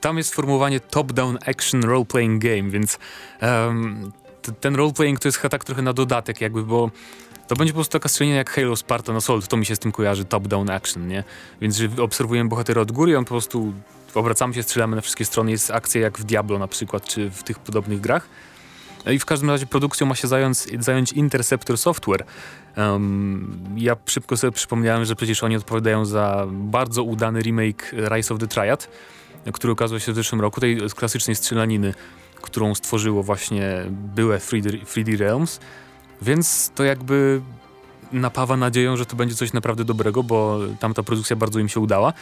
tam 0.00 0.18
jest 0.18 0.30
sformułowanie 0.30 0.80
top-down 0.80 1.38
action 1.46 1.80
role-playing 1.80 2.38
game, 2.38 2.70
więc 2.70 2.98
um, 3.42 4.12
ten 4.60 4.76
role-playing 4.76 5.18
to 5.18 5.28
jest 5.28 5.38
chyba 5.38 5.48
tak 5.48 5.64
trochę 5.64 5.82
na 5.82 5.92
dodatek 5.92 6.40
jakby, 6.40 6.62
bo 6.62 6.90
to 7.48 7.56
będzie 7.56 7.72
po 7.72 7.76
prostu 7.76 7.92
taka 7.92 8.08
strzelina 8.08 8.36
jak 8.36 8.50
Halo 8.50 8.76
Spartan 8.76 9.16
Assault, 9.16 9.48
to 9.48 9.56
mi 9.56 9.66
się 9.66 9.76
z 9.76 9.78
tym 9.78 9.92
kojarzy, 9.92 10.24
top-down 10.24 10.70
action, 10.70 11.08
nie? 11.08 11.24
Więc 11.60 11.76
że 11.76 11.88
obserwujemy 11.98 12.50
bohatera 12.50 12.80
od 12.80 12.92
góry 12.92 13.18
on 13.18 13.24
po 13.24 13.30
prostu 13.30 13.72
obracamy 14.14 14.54
się, 14.54 14.62
strzelamy 14.62 14.96
na 14.96 15.02
wszystkie 15.02 15.24
strony, 15.24 15.50
jest 15.50 15.70
akcja 15.70 16.00
jak 16.00 16.18
w 16.18 16.24
Diablo 16.24 16.58
na 16.58 16.68
przykład, 16.68 17.04
czy 17.04 17.30
w 17.30 17.42
tych 17.42 17.58
podobnych 17.58 18.00
grach. 18.00 18.28
I 19.12 19.18
w 19.18 19.24
każdym 19.24 19.50
razie 19.50 19.66
produkcją 19.66 20.06
ma 20.06 20.14
się 20.14 20.28
zająć, 20.28 20.58
zająć 20.58 21.12
Interceptor 21.12 21.78
Software. 21.78 22.24
Um, 22.76 23.66
ja 23.76 23.96
szybko 24.06 24.36
sobie 24.36 24.52
przypomniałem, 24.52 25.04
że 25.04 25.16
przecież 25.16 25.42
oni 25.42 25.56
odpowiadają 25.56 26.04
za 26.04 26.46
bardzo 26.50 27.02
udany 27.02 27.40
remake 27.40 27.92
Rise 27.92 28.34
of 28.34 28.40
the 28.40 28.46
Triad, 28.46 28.88
który 29.52 29.72
ukazał 29.72 30.00
się 30.00 30.12
w 30.12 30.14
zeszłym 30.14 30.40
roku, 30.40 30.60
tej 30.60 30.80
klasycznej 30.96 31.36
strzelaniny, 31.36 31.94
którą 32.42 32.74
stworzyło 32.74 33.22
właśnie 33.22 33.84
byłe 33.90 34.38
3D, 34.38 34.84
3D 34.84 35.18
Realms. 35.18 35.60
Więc 36.22 36.70
to 36.74 36.84
jakby 36.84 37.40
napawa 38.12 38.56
nadzieją, 38.56 38.96
że 38.96 39.06
to 39.06 39.16
będzie 39.16 39.34
coś 39.34 39.52
naprawdę 39.52 39.84
dobrego, 39.84 40.22
bo 40.22 40.60
tamta 40.80 41.02
produkcja 41.02 41.36
bardzo 41.36 41.58
im 41.58 41.68
się 41.68 41.80
udała. 41.80 42.12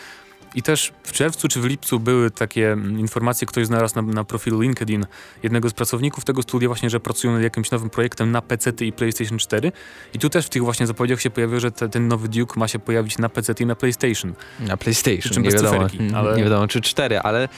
I 0.55 0.63
też 0.63 0.93
w 1.03 1.13
czerwcu 1.13 1.49
czy 1.49 1.61
w 1.61 1.65
lipcu 1.65 2.01
były 2.01 2.31
takie 2.31 2.73
mm, 2.73 3.01
informacje, 3.01 3.47
ktoś 3.47 3.67
znalazł 3.67 3.95
na, 3.97 4.03
na 4.03 4.25
profilu 4.25 4.61
LinkedIn 4.61 5.07
jednego 5.43 5.71
z 5.71 5.73
pracowników 5.73 6.25
tego 6.25 6.43
studia 6.43 6.69
właśnie, 6.69 6.91
że 6.91 7.01
pracują 7.01 7.33
nad 7.33 7.43
jakimś 7.43 7.71
nowym 7.71 7.91
projektem 7.91 8.31
na 8.31 8.43
PC 8.43 8.73
i 8.81 8.93
PlayStation 8.93 9.39
4. 9.39 9.73
I 10.15 10.19
tu 10.19 10.31
też 10.31 10.47
w 10.47 10.49
tych 10.49 10.63
właśnie 10.63 10.87
zapowiedziach 10.87 11.21
się 11.21 11.31
pojawiło, 11.31 11.61
że 11.61 11.71
te, 11.71 11.89
ten 11.89 12.09
nowy 12.09 12.29
Duke 12.29 12.61
ma 12.61 12.69
się 12.69 12.79
pojawić 12.79 13.19
na 13.19 13.29
PC 13.29 13.55
i 13.61 13.67
na 13.67 13.75
PlayStation. 13.75 14.35
Na 14.61 14.77
PlayStation, 14.77 15.33
czym 15.33 15.43
nie 15.43 15.51
wiadomo, 15.51 15.87
ale... 16.15 16.37
nie 16.37 16.45
wiadomo 16.45 16.69
czy 16.69 16.81
4, 16.81 17.21
ale 17.21 17.49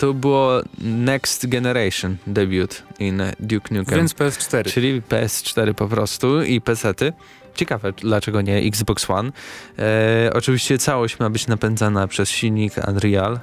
to 0.00 0.14
było 0.14 0.62
Next 0.78 1.46
Generation 1.46 2.16
debut 2.26 2.82
in 2.98 3.22
Duke 3.40 3.74
Nukem. 3.74 3.98
Więc 3.98 4.14
PS4. 4.14 4.72
Czyli 4.72 5.02
PS4 5.02 5.74
po 5.74 5.88
prostu 5.88 6.42
i 6.42 6.60
PC-ty. 6.60 7.12
Ciekawe, 7.60 7.92
dlaczego 7.92 8.40
nie 8.40 8.56
Xbox 8.56 9.10
One. 9.10 9.32
E, 9.78 10.30
oczywiście 10.34 10.78
całość 10.78 11.18
ma 11.18 11.30
być 11.30 11.46
napędzana 11.46 12.08
przez 12.08 12.28
silnik 12.28 12.72
Unreal. 12.88 13.40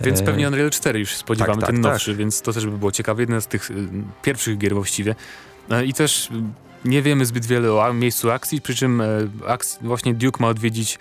Więc 0.00 0.20
e, 0.20 0.24
pewnie 0.24 0.48
Unreal 0.48 0.70
4 0.70 0.98
już 0.98 1.16
spodziewamy, 1.16 1.60
tak, 1.60 1.66
tak, 1.66 1.70
ten 1.70 1.80
nowszy, 1.80 2.10
tak. 2.10 2.18
więc 2.18 2.42
to 2.42 2.52
też 2.52 2.66
by 2.66 2.78
było 2.78 2.92
ciekawe. 2.92 3.22
Jedna 3.22 3.40
z 3.40 3.46
tych 3.46 3.70
y, 3.70 3.74
pierwszych 4.22 4.58
gier 4.58 4.74
właściwie. 4.74 5.14
E, 5.70 5.84
I 5.84 5.94
też 5.94 6.30
y, 6.30 6.32
nie 6.84 7.02
wiemy 7.02 7.26
zbyt 7.26 7.46
wiele 7.46 7.72
o 7.72 7.92
miejscu 7.92 8.30
akcji, 8.30 8.60
przy 8.60 8.74
czym 8.74 9.00
e, 9.00 9.06
akcji, 9.46 9.78
właśnie 9.82 10.14
Duke 10.14 10.42
ma 10.42 10.48
odwiedzić 10.48 10.98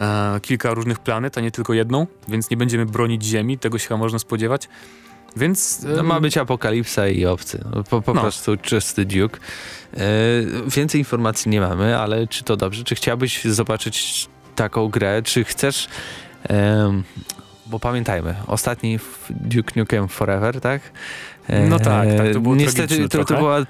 e, 0.00 0.40
kilka 0.42 0.74
różnych 0.74 0.98
planet, 0.98 1.38
a 1.38 1.40
nie 1.40 1.50
tylko 1.50 1.74
jedną, 1.74 2.06
więc 2.28 2.50
nie 2.50 2.56
będziemy 2.56 2.86
bronić 2.86 3.24
Ziemi, 3.24 3.58
tego 3.58 3.78
się 3.78 3.88
chyba 3.88 3.98
można 3.98 4.18
spodziewać. 4.18 4.68
Więc... 5.36 5.86
No, 5.96 6.02
ma 6.02 6.20
być 6.20 6.36
apokalipsa 6.36 7.08
i 7.08 7.26
obcy. 7.26 7.64
Po, 7.90 8.02
po 8.02 8.14
no. 8.14 8.20
prostu 8.20 8.56
czysty 8.56 9.04
Duke. 9.04 9.38
E, 9.94 10.00
więcej 10.66 11.00
informacji 11.00 11.50
nie 11.50 11.60
mamy, 11.60 11.98
ale 11.98 12.26
czy 12.26 12.44
to 12.44 12.56
dobrze? 12.56 12.84
Czy 12.84 12.94
chciałbyś 12.94 13.44
zobaczyć 13.44 14.28
taką 14.56 14.88
grę? 14.88 15.22
Czy 15.22 15.44
chcesz... 15.44 15.88
Bo 17.66 17.80
pamiętajmy, 17.80 18.34
ostatni 18.46 18.98
Duke 19.30 19.72
Nukem 19.76 20.08
Forever, 20.08 20.60
tak? 20.60 20.82
E, 21.48 21.68
no 21.68 21.78
tak, 21.78 22.08
tak, 22.16 22.32
to 22.32 22.40
było 22.40 22.54
Niestety 22.54 23.08
to, 23.08 23.24
to 23.24 23.36
była 23.36 23.66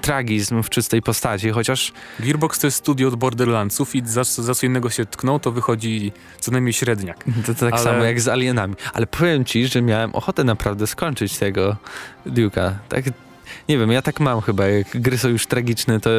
tragizm 0.00 0.62
w 0.62 0.70
czystej 0.70 1.02
postaci, 1.02 1.50
chociaż... 1.50 1.92
Gearbox 2.20 2.58
to 2.58 2.66
jest 2.66 2.76
studio 2.76 3.08
od 3.08 3.16
Borderlandsów 3.16 3.94
i 3.94 4.02
za, 4.06 4.24
za 4.24 4.54
co 4.54 4.66
innego 4.66 4.90
się 4.90 5.06
tknął, 5.06 5.40
to 5.40 5.52
wychodzi 5.52 6.12
co 6.40 6.50
najmniej 6.50 6.72
średniak. 6.72 7.24
To, 7.46 7.54
to 7.54 7.60
tak 7.60 7.74
Ale... 7.74 7.82
samo 7.82 8.04
jak 8.04 8.20
z 8.20 8.28
Alienami. 8.28 8.74
Ale 8.92 9.06
powiem 9.06 9.44
ci, 9.44 9.66
że 9.66 9.82
miałem 9.82 10.14
ochotę 10.14 10.44
naprawdę 10.44 10.86
skończyć 10.86 11.38
tego 11.38 11.76
Duke'a. 12.26 12.72
Tak 12.88 13.04
nie 13.68 13.78
wiem, 13.78 13.92
ja 13.92 14.02
tak 14.02 14.20
mam 14.20 14.40
chyba, 14.40 14.66
jak 14.66 15.00
gry 15.00 15.18
są 15.18 15.28
już 15.28 15.46
tragiczne, 15.46 16.00
to 16.00 16.10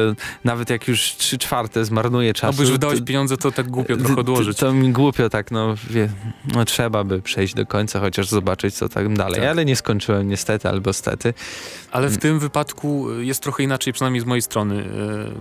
nawet 0.44 0.70
jak 0.70 0.88
już 0.88 1.00
trzy 1.00 1.38
czwarte 1.38 1.84
zmarnuje 1.84 2.34
czasu... 2.34 2.62
Już 2.62 2.70
wydałeś 2.70 2.98
to, 2.98 3.04
pieniądze, 3.04 3.36
to 3.36 3.52
tak 3.52 3.68
głupio 3.68 3.96
trochę 3.96 4.20
odłożyć. 4.20 4.58
To, 4.58 4.66
to, 4.66 4.72
mi 4.72 4.92
głupio 4.92 5.30
tak, 5.30 5.50
no, 5.50 5.74
wie, 5.90 6.08
no 6.54 6.64
trzeba 6.64 7.04
by 7.04 7.22
przejść 7.22 7.54
do 7.54 7.66
końca, 7.66 8.00
chociaż 8.00 8.28
zobaczyć 8.28 8.74
co 8.74 8.88
tak 8.88 9.14
dalej, 9.14 9.40
tak. 9.40 9.50
ale 9.50 9.64
nie 9.64 9.76
skończyłem 9.76 10.28
niestety 10.28 10.68
albo 10.68 10.92
stety. 10.92 11.34
Ale 11.90 12.08
w 12.08 12.18
tym 12.18 12.38
wypadku 12.38 13.20
jest 13.20 13.42
trochę 13.42 13.62
inaczej, 13.62 13.92
przynajmniej 13.92 14.20
z 14.20 14.24
mojej 14.24 14.42
strony. 14.42 14.84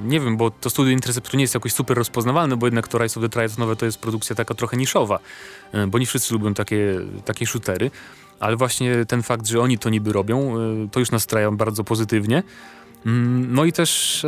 E, 0.04 0.08
nie 0.08 0.20
wiem, 0.20 0.38
bo 0.38 0.52
to 0.52 0.70
studio 0.70 0.92
Interceptor 0.92 1.36
nie 1.36 1.44
jest 1.44 1.54
jakoś 1.54 1.74
super 1.74 1.98
rozpoznawalne, 1.98 2.58
bo 2.58 2.68
jednak 2.68 2.88
to 2.88 2.98
Rise 2.98 3.20
of 3.20 3.24
the 3.24 3.30
Triads 3.30 3.58
nowe 3.58 3.76
to 3.76 3.86
jest 3.86 3.98
produkcja 3.98 4.36
taka 4.36 4.54
trochę 4.54 4.78
niszowa, 4.78 5.20
e, 5.72 5.88
bo 5.88 6.00
nie 6.00 6.06
wszyscy 6.06 6.34
lubią 6.34 6.54
takie, 6.54 7.00
takie 7.26 7.46
shootery 7.46 7.92
ale 8.40 8.56
właśnie 8.56 9.06
ten 9.06 9.24
fakt, 9.24 9.48
że 9.48 9.62
oni 9.62 9.78
to 9.78 9.90
niby 9.90 10.14
robią, 10.14 10.58
y, 10.86 10.90
to 10.92 11.00
już 11.00 11.12
nastraja 11.12 11.52
bardzo 11.52 11.84
pozytywnie. 11.84 12.44
Mm, 13.06 13.54
no 13.54 13.66
i 13.66 13.72
też 13.72 14.26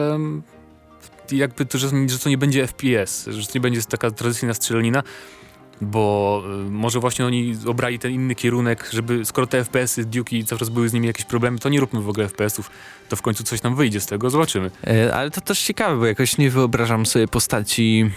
jakby 1.31 1.65
to, 1.65 1.77
że, 1.77 1.89
to 2.23 2.29
nie 2.29 2.37
będzie 2.37 2.67
FPS, 2.67 3.29
że 3.31 3.47
to 3.47 3.51
nie 3.55 3.61
będzie 3.61 3.81
taka 3.81 4.11
tradycyjna 4.11 4.53
strzelanina, 4.53 5.03
bo 5.81 6.43
y, 6.67 6.69
może 6.69 6.99
właśnie 6.99 7.25
oni 7.25 7.57
obrali 7.65 7.99
ten 7.99 8.11
inny 8.11 8.35
kierunek, 8.35 8.89
żeby 8.91 9.25
skoro 9.25 9.47
te 9.47 9.63
FPS-y, 9.63 10.05
Duke'i 10.05 10.45
cały 10.45 10.59
czas 10.59 10.69
były 10.69 10.89
z 10.89 10.93
nimi 10.93 11.07
jakieś 11.07 11.25
problemy, 11.25 11.59
to 11.59 11.69
nie 11.69 11.79
róbmy 11.79 12.01
w 12.01 12.09
ogóle 12.09 12.27
FPS-ów, 12.27 12.69
to 13.09 13.15
w 13.15 13.21
końcu 13.21 13.43
coś 13.43 13.63
nam 13.63 13.75
wyjdzie 13.75 14.01
z 14.01 14.05
tego, 14.05 14.29
zobaczymy. 14.29 14.71
E, 14.87 15.15
ale 15.15 15.31
to 15.31 15.41
też 15.41 15.63
ciekawe, 15.63 15.97
bo 15.97 16.05
jakoś 16.05 16.37
nie 16.37 16.49
wyobrażam 16.49 17.05
sobie 17.05 17.27
postaci 17.27 18.11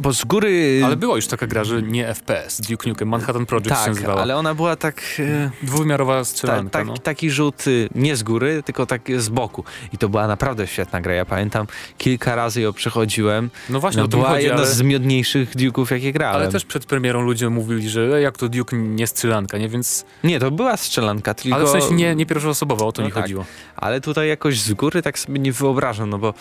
bo 0.00 0.12
z 0.12 0.24
góry... 0.24 0.82
Ale 0.84 0.96
była 0.96 1.16
już 1.16 1.26
taka 1.26 1.46
gra, 1.46 1.64
że 1.64 1.82
nie 1.82 2.14
FPS, 2.14 2.60
Duke 2.60 2.88
Nukem, 2.88 3.08
Manhattan 3.08 3.46
Project 3.46 3.68
tak, 3.68 3.84
się 3.84 3.88
nazywała. 3.90 4.22
ale 4.22 4.36
ona 4.36 4.54
była 4.54 4.76
tak... 4.76 5.02
E... 5.18 5.50
Dwuwymiarowa 5.62 6.24
strzelanka, 6.24 6.70
ta, 6.70 6.78
tak, 6.78 6.86
no. 6.86 6.98
Taki 6.98 7.30
rzut 7.30 7.64
nie 7.94 8.16
z 8.16 8.22
góry, 8.22 8.62
tylko 8.62 8.86
tak 8.86 9.02
z 9.16 9.28
boku. 9.28 9.64
I 9.92 9.98
to 9.98 10.08
była 10.08 10.26
naprawdę 10.26 10.66
świetna 10.66 11.00
gra. 11.00 11.14
Ja 11.14 11.24
pamiętam, 11.24 11.66
kilka 11.98 12.34
razy 12.34 12.60
ją 12.60 12.72
przechodziłem. 12.72 13.50
No 13.70 13.80
właśnie, 13.80 14.02
no, 14.02 14.08
była 14.08 14.28
chodzi, 14.28 14.44
jedna 14.44 14.58
ale... 14.58 14.66
z 14.66 14.82
miodniejszych 14.82 15.56
Duke'ów, 15.56 15.92
jakie 15.92 16.12
grałem. 16.12 16.36
Ale 16.36 16.48
też 16.48 16.64
przed 16.64 16.86
premierą 16.86 17.22
ludzie 17.22 17.50
mówili, 17.50 17.88
że 17.88 18.20
jak 18.20 18.38
to 18.38 18.48
Duke 18.48 18.76
nie 18.76 19.06
strzelanka, 19.06 19.58
nie? 19.58 19.68
Więc... 19.68 20.04
Nie, 20.24 20.40
to 20.40 20.50
była 20.50 20.76
strzelanka, 20.76 21.34
tylko... 21.34 21.56
Ale 21.56 21.66
w 21.66 21.68
sensie 21.68 21.94
nie, 21.94 22.14
nie 22.14 22.26
pierwszoosobowa, 22.26 22.84
o 22.84 22.92
to 22.92 23.02
no 23.02 23.08
mi 23.08 23.14
tak. 23.14 23.22
chodziło. 23.22 23.44
Ale 23.76 24.00
tutaj 24.00 24.28
jakoś 24.28 24.60
z 24.60 24.72
góry 24.72 25.02
tak 25.02 25.18
sobie 25.18 25.38
nie 25.38 25.52
wyobrażam, 25.52 26.10
no 26.10 26.18
bo... 26.18 26.34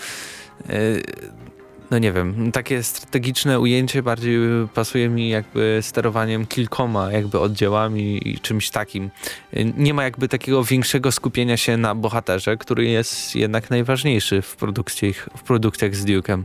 Yy 0.70 1.04
no 1.92 1.98
nie 1.98 2.12
wiem, 2.12 2.52
takie 2.52 2.84
strategiczne 2.84 3.60
ujęcie 3.60 4.04
bardziej 4.04 4.40
pasuje 4.74 5.10
mi 5.10 5.30
jakby 5.30 5.80
sterowaniem 5.82 6.46
kilkoma 6.46 7.12
jakby 7.12 7.40
oddziałami 7.40 8.30
i 8.30 8.40
czymś 8.40 8.70
takim. 8.70 9.10
Nie 9.78 9.94
ma 9.94 10.04
jakby 10.04 10.28
takiego 10.28 10.64
większego 10.64 11.12
skupienia 11.12 11.58
się 11.58 11.78
na 11.78 11.96
bohaterze, 11.96 12.58
który 12.58 12.86
jest 12.86 13.36
jednak 13.36 13.70
najważniejszy 13.70 14.42
w, 14.42 14.46
w 15.36 15.44
produkcjach 15.44 15.96
z 15.96 16.06
Duke'em 16.06 16.44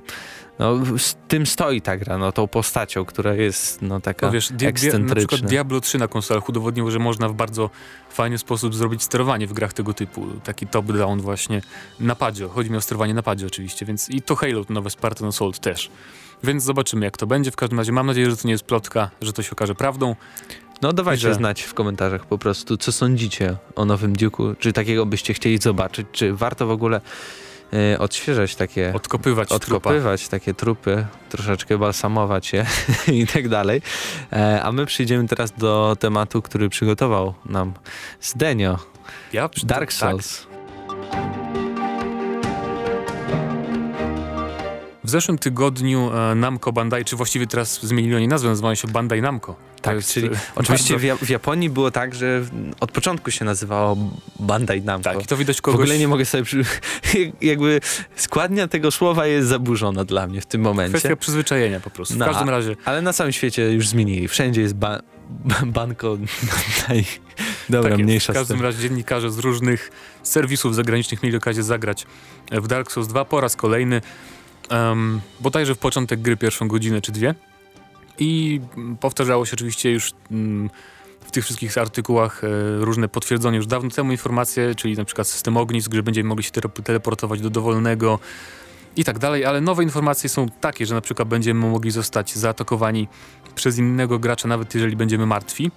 no, 0.58 0.98
z 0.98 1.16
tym 1.28 1.46
stoi 1.46 1.80
ta 1.80 1.96
gra, 1.96 2.18
no, 2.18 2.32
tą 2.32 2.48
postacią, 2.48 3.04
która 3.04 3.34
jest 3.34 3.82
no, 3.82 4.00
taka 4.00 4.26
no 4.26 4.32
wiesz, 4.32 4.50
ekscentryczna. 4.62 5.08
Na 5.08 5.14
przykład 5.14 5.40
Diablo 5.40 5.80
3 5.80 5.98
na 5.98 6.08
konsolach 6.08 6.48
udowodniło, 6.48 6.90
że 6.90 6.98
można 6.98 7.28
w 7.28 7.34
bardzo 7.34 7.70
fajny 8.10 8.38
sposób 8.38 8.74
zrobić 8.74 9.02
sterowanie 9.02 9.46
w 9.46 9.52
grach 9.52 9.72
tego 9.72 9.94
typu. 9.94 10.26
Taki 10.44 10.66
top-down 10.66 11.20
właśnie 11.20 11.62
na 12.00 12.14
padzie. 12.14 12.48
Chodzi 12.48 12.70
mi 12.70 12.76
o 12.76 12.80
sterowanie 12.80 13.14
na 13.14 13.22
padzie 13.22 13.46
oczywiście, 13.46 13.86
więc 13.86 14.10
i 14.10 14.22
to 14.22 14.36
Halo, 14.36 14.64
to 14.64 14.72
nowe 14.72 14.90
Spartan 14.90 15.28
Assault 15.28 15.58
też. 15.58 15.90
Więc 16.44 16.62
zobaczymy 16.62 17.04
jak 17.04 17.16
to 17.16 17.26
będzie. 17.26 17.50
W 17.50 17.56
każdym 17.56 17.78
razie 17.78 17.92
mam 17.92 18.06
nadzieję, 18.06 18.30
że 18.30 18.36
to 18.36 18.48
nie 18.48 18.52
jest 18.52 18.64
plotka, 18.64 19.10
że 19.22 19.32
to 19.32 19.42
się 19.42 19.50
okaże 19.52 19.74
prawdą. 19.74 20.16
No 20.82 20.92
dawajcie 20.92 21.28
że... 21.28 21.34
znać 21.34 21.62
w 21.62 21.74
komentarzach 21.74 22.26
po 22.26 22.38
prostu, 22.38 22.76
co 22.76 22.92
sądzicie 22.92 23.56
o 23.74 23.84
nowym 23.84 24.16
Duke'u, 24.16 24.58
czy 24.58 24.72
takiego 24.72 25.06
byście 25.06 25.34
chcieli 25.34 25.58
zobaczyć, 25.58 26.06
czy 26.12 26.34
warto 26.34 26.66
w 26.66 26.70
ogóle 26.70 27.00
y, 27.74 27.98
odświeżać 27.98 28.56
takie... 28.56 28.92
Odkopywać 28.94 29.52
Odkopywać 29.52 30.20
trupa. 30.20 30.30
takie 30.30 30.54
trupy, 30.54 31.06
troszeczkę 31.28 31.78
balsamować 31.78 32.52
je 32.52 32.66
i 33.20 33.26
tak 33.26 33.48
dalej. 33.48 33.82
E, 34.32 34.62
a 34.62 34.72
my 34.72 34.86
przejdziemy 34.86 35.28
teraz 35.28 35.52
do 35.52 35.96
tematu, 36.00 36.42
który 36.42 36.68
przygotował 36.68 37.34
nam 37.46 37.72
Zdenio. 38.20 38.78
Ja, 39.32 39.48
Dark 39.64 39.80
tak. 39.80 39.92
Souls. 39.92 40.40
Tak. 40.46 40.53
Zeszłym 45.14 45.38
tygodniu 45.38 46.10
e, 46.12 46.34
Namco 46.34 46.72
Bandai, 46.72 47.04
czy 47.04 47.16
właściwie 47.16 47.46
teraz 47.46 47.82
zmienili 47.82 48.14
oni 48.14 48.28
nazwę, 48.28 48.48
nazywają 48.48 48.74
się 48.74 48.88
Bandai 48.88 49.22
Namco. 49.22 49.56
Tak, 49.82 49.96
jest, 49.96 50.12
czyli 50.12 50.26
e, 50.26 50.30
oczywiście 50.54 50.94
bardzo... 50.98 51.26
w, 51.26 51.28
Japonii 51.28 51.70
było 51.70 51.90
tak, 51.90 52.14
że 52.14 52.44
od 52.80 52.92
początku 52.92 53.30
się 53.30 53.44
nazywało 53.44 53.96
Bandai 54.40 54.82
Namco. 54.82 55.10
Tak, 55.10 55.22
i 55.22 55.26
to 55.26 55.36
widać 55.36 55.60
kogoś... 55.60 55.78
W 55.78 55.82
ogóle 55.82 55.98
nie 55.98 56.08
mogę 56.08 56.24
sobie... 56.24 56.44
Przy... 56.44 56.64
jakby 57.40 57.80
składnia 58.16 58.68
tego 58.68 58.90
słowa 58.90 59.26
jest 59.26 59.48
zaburzona 59.48 60.04
dla 60.04 60.26
mnie 60.26 60.40
w 60.40 60.46
tym 60.46 60.60
momencie. 60.60 60.98
Kwestia 60.98 61.16
przyzwyczajenia 61.16 61.80
po 61.80 61.90
prostu, 61.90 62.14
w 62.14 62.18
no, 62.18 62.26
każdym 62.26 62.48
razie. 62.48 62.76
Ale 62.84 63.02
na 63.02 63.12
całym 63.12 63.32
świecie 63.32 63.72
już 63.72 63.88
zmienili. 63.88 64.28
Wszędzie 64.28 64.60
jest 64.60 64.74
ba 64.74 65.00
banko 65.66 66.18
Dobra, 67.68 67.90
tak 67.90 67.98
mniejsza 67.98 68.32
W 68.32 68.36
każdym 68.36 68.62
razie 68.62 68.78
dziennikarze 68.78 69.30
z 69.30 69.38
różnych 69.38 69.90
serwisów 70.22 70.74
zagranicznych 70.74 71.22
mieli 71.22 71.36
okazję 71.36 71.62
zagrać 71.62 72.06
w 72.52 72.66
Dark 72.66 72.92
Souls 72.92 73.08
2 73.08 73.24
po 73.24 73.40
raz 73.40 73.56
kolejny. 73.56 74.00
Um, 74.70 75.20
bodajże 75.40 75.74
w 75.74 75.78
początek 75.78 76.20
gry 76.20 76.36
pierwszą 76.36 76.68
godzinę 76.68 77.00
czy 77.00 77.12
dwie. 77.12 77.34
I 78.18 78.60
powtarzało 79.00 79.46
się 79.46 79.52
oczywiście 79.54 79.90
już 79.90 80.12
mm, 80.30 80.70
w 81.20 81.30
tych 81.30 81.44
wszystkich 81.44 81.78
artykułach 81.78 82.44
e, 82.44 82.48
różne 82.84 83.08
potwierdzone 83.08 83.56
już 83.56 83.66
dawno 83.66 83.90
temu 83.90 84.12
informacje, 84.12 84.74
czyli 84.74 84.96
na 84.96 85.04
przykład 85.04 85.28
system 85.28 85.56
ognisk, 85.56 85.94
że 85.94 86.02
będziemy 86.02 86.28
mogli 86.28 86.44
się 86.44 86.50
teleportować 86.84 87.40
do 87.40 87.50
dowolnego 87.50 88.18
i 88.96 89.04
tak 89.04 89.18
dalej, 89.18 89.44
ale 89.44 89.60
nowe 89.60 89.82
informacje 89.82 90.28
są 90.28 90.48
takie, 90.48 90.86
że 90.86 90.94
na 90.94 91.00
przykład 91.00 91.28
będziemy 91.28 91.60
mogli 91.60 91.90
zostać 91.90 92.36
zaatakowani 92.36 93.08
przez 93.54 93.78
innego 93.78 94.18
gracza, 94.18 94.48
nawet 94.48 94.74
jeżeli 94.74 94.96
będziemy 94.96 95.26
martwi 95.26 95.70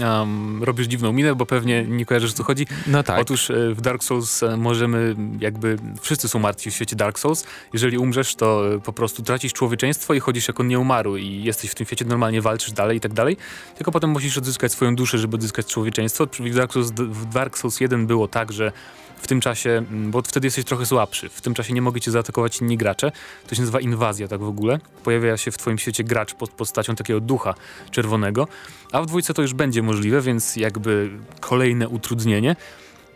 um, 0.00 0.64
robisz 0.64 0.86
dziwną 0.86 1.12
minę, 1.12 1.34
bo 1.34 1.46
pewnie 1.46 1.84
nie 1.84 2.06
kojarzysz 2.06 2.30
o 2.30 2.34
co 2.34 2.44
chodzi. 2.44 2.66
No 2.86 3.02
tak. 3.02 3.20
Otóż 3.20 3.50
e, 3.50 3.74
w 3.74 3.80
Dark 3.80 4.04
Souls 4.04 4.42
e, 4.42 4.56
możemy 4.56 5.16
jakby, 5.40 5.76
wszyscy 6.00 6.28
są 6.28 6.38
martwi 6.38 6.70
w 6.70 6.74
świecie 6.74 6.96
Dark 6.96 7.18
Souls. 7.18 7.44
Jeżeli 7.72 7.98
umrzesz, 7.98 8.34
to 8.34 8.74
e, 8.74 8.80
po 8.80 8.92
prostu 8.92 9.22
tracisz 9.22 9.52
człowieczeństwo 9.52 10.14
i 10.14 10.20
chodzisz 10.20 10.48
jako 10.48 10.62
nieumarły 10.62 11.20
i 11.20 11.44
jesteś 11.44 11.70
w 11.70 11.74
tym 11.74 11.86
świecie, 11.86 12.04
normalnie 12.04 12.42
walczysz 12.42 12.72
dalej 12.72 12.96
i 12.96 13.00
tak 13.00 13.12
dalej. 13.12 13.36
Tylko 13.76 13.92
potem 13.92 14.10
musisz 14.10 14.38
odzyskać 14.38 14.72
swoją 14.72 14.96
duszę, 14.96 15.18
żeby 15.18 15.36
odzyskać 15.36 15.66
człowieczeństwo. 15.66 16.26
W 16.26 16.54
Dark 16.54 16.72
Souls, 16.72 16.90
w 16.90 17.26
Dark 17.26 17.58
Souls 17.58 17.80
1 17.80 18.06
było 18.06 18.28
tak, 18.28 18.52
że 18.52 18.72
w 19.16 19.26
tym 19.26 19.40
czasie, 19.40 19.70
mm, 19.70 20.10
bo 20.10 20.22
wtedy 20.22 20.46
jesteś 20.46 20.64
trochę 20.64 20.86
słabszy, 20.86 21.28
w 21.28 21.40
tym 21.40 21.54
czasie 21.54 21.74
nie 21.74 21.82
mogę 21.82 22.00
cię 22.00 22.10
zaatakować 22.10 22.60
inni 22.60 22.76
gracze. 22.76 23.12
To 23.46 23.54
się 23.54 23.62
nazywa 23.62 23.80
inwazja 23.80 24.28
tak 24.28 24.40
w 24.40 24.48
ogóle. 24.48 24.78
Pojawia 25.04 25.36
się 25.36 25.50
w 25.50 25.58
twoim 25.58 25.78
świecie 25.78 26.04
gracz 26.04 26.34
pod 26.34 26.50
postacią 26.50 26.94
takiego 26.94 27.20
ducha 27.20 27.54
czerwonego, 27.90 28.48
a 28.92 29.02
w 29.02 29.06
dwójce 29.06 29.34
to 29.34 29.42
już 29.42 29.54
będzie 29.54 29.82
możliwe, 29.82 30.20
więc 30.20 30.56
jakby 30.56 31.10
kolejne 31.40 31.88
utrudnienie 31.88 32.56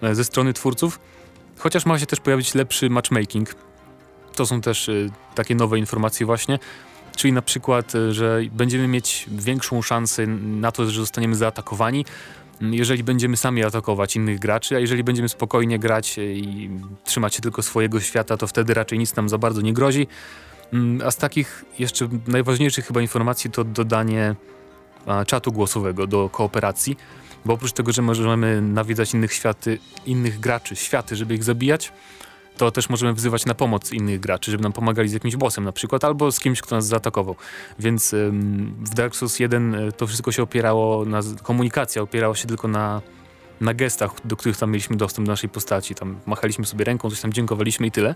e, 0.02 0.14
ze 0.14 0.24
strony 0.24 0.52
twórców. 0.52 1.00
Chociaż 1.58 1.86
ma 1.86 1.98
się 1.98 2.06
też 2.06 2.20
pojawić 2.20 2.54
lepszy 2.54 2.90
matchmaking. 2.90 3.54
To 4.34 4.46
są 4.46 4.60
też 4.60 4.88
y, 4.88 5.10
takie 5.34 5.54
nowe 5.54 5.78
informacje 5.78 6.26
właśnie. 6.26 6.58
Czyli 7.16 7.32
na 7.32 7.42
przykład, 7.42 7.94
y, 7.94 8.12
że 8.12 8.40
będziemy 8.52 8.88
mieć 8.88 9.26
większą 9.28 9.82
szansę 9.82 10.26
na 10.26 10.72
to, 10.72 10.90
że 10.90 11.00
zostaniemy 11.00 11.36
zaatakowani, 11.36 12.04
jeżeli 12.60 13.04
będziemy 13.04 13.36
sami 13.36 13.64
atakować 13.64 14.16
innych 14.16 14.38
graczy, 14.38 14.76
a 14.76 14.78
jeżeli 14.78 15.04
będziemy 15.04 15.28
spokojnie 15.28 15.78
grać 15.78 16.18
i 16.18 16.70
trzymać 17.04 17.34
się 17.34 17.42
tylko 17.42 17.62
swojego 17.62 18.00
świata, 18.00 18.36
to 18.36 18.46
wtedy 18.46 18.74
raczej 18.74 18.98
nic 18.98 19.16
nam 19.16 19.28
za 19.28 19.38
bardzo 19.38 19.60
nie 19.60 19.72
grozi. 19.72 20.06
Mm, 20.72 21.06
a 21.06 21.10
z 21.10 21.16
takich 21.16 21.64
jeszcze 21.78 22.08
najważniejszych 22.26 22.86
chyba 22.86 23.00
informacji 23.00 23.50
to 23.50 23.64
dodanie 23.64 24.34
czatu 25.26 25.52
głosowego 25.52 26.06
do 26.06 26.28
kooperacji, 26.28 26.96
bo 27.44 27.52
oprócz 27.54 27.72
tego, 27.72 27.92
że 27.92 28.02
możemy 28.02 28.62
nawiedzać 28.62 29.14
innych 29.14 29.32
światy, 29.32 29.78
innych 30.06 30.40
graczy, 30.40 30.76
światy, 30.76 31.16
żeby 31.16 31.34
ich 31.34 31.44
zabijać, 31.44 31.92
to 32.56 32.70
też 32.70 32.88
możemy 32.88 33.12
wzywać 33.12 33.46
na 33.46 33.54
pomoc 33.54 33.92
innych 33.92 34.20
graczy, 34.20 34.50
żeby 34.50 34.62
nam 34.62 34.72
pomagali 34.72 35.08
z 35.08 35.12
jakimś 35.12 35.36
bossem 35.36 35.64
na 35.64 35.72
przykład, 35.72 36.04
albo 36.04 36.32
z 36.32 36.40
kimś, 36.40 36.62
kto 36.62 36.76
nas 36.76 36.86
zaatakował. 36.86 37.36
Więc 37.78 38.12
ym, 38.12 38.74
w 38.80 38.94
Dark 38.94 39.16
Souls 39.16 39.40
1 39.40 39.74
e, 39.74 39.92
to 39.92 40.06
wszystko 40.06 40.32
się 40.32 40.42
opierało 40.42 41.04
na, 41.04 41.20
komunikacja 41.42 42.02
opierała 42.02 42.34
się 42.34 42.48
tylko 42.48 42.68
na 42.68 43.02
na 43.60 43.74
gestach, 43.74 44.10
do 44.24 44.36
których 44.36 44.56
tam 44.56 44.70
mieliśmy 44.70 44.96
dostęp 44.96 45.26
do 45.26 45.32
naszej 45.32 45.50
postaci. 45.50 45.94
Tam 45.94 46.16
machaliśmy 46.26 46.66
sobie 46.66 46.84
ręką, 46.84 47.10
coś 47.10 47.20
tam 47.20 47.32
dziękowaliśmy 47.32 47.86
i 47.86 47.90
tyle. 47.90 48.14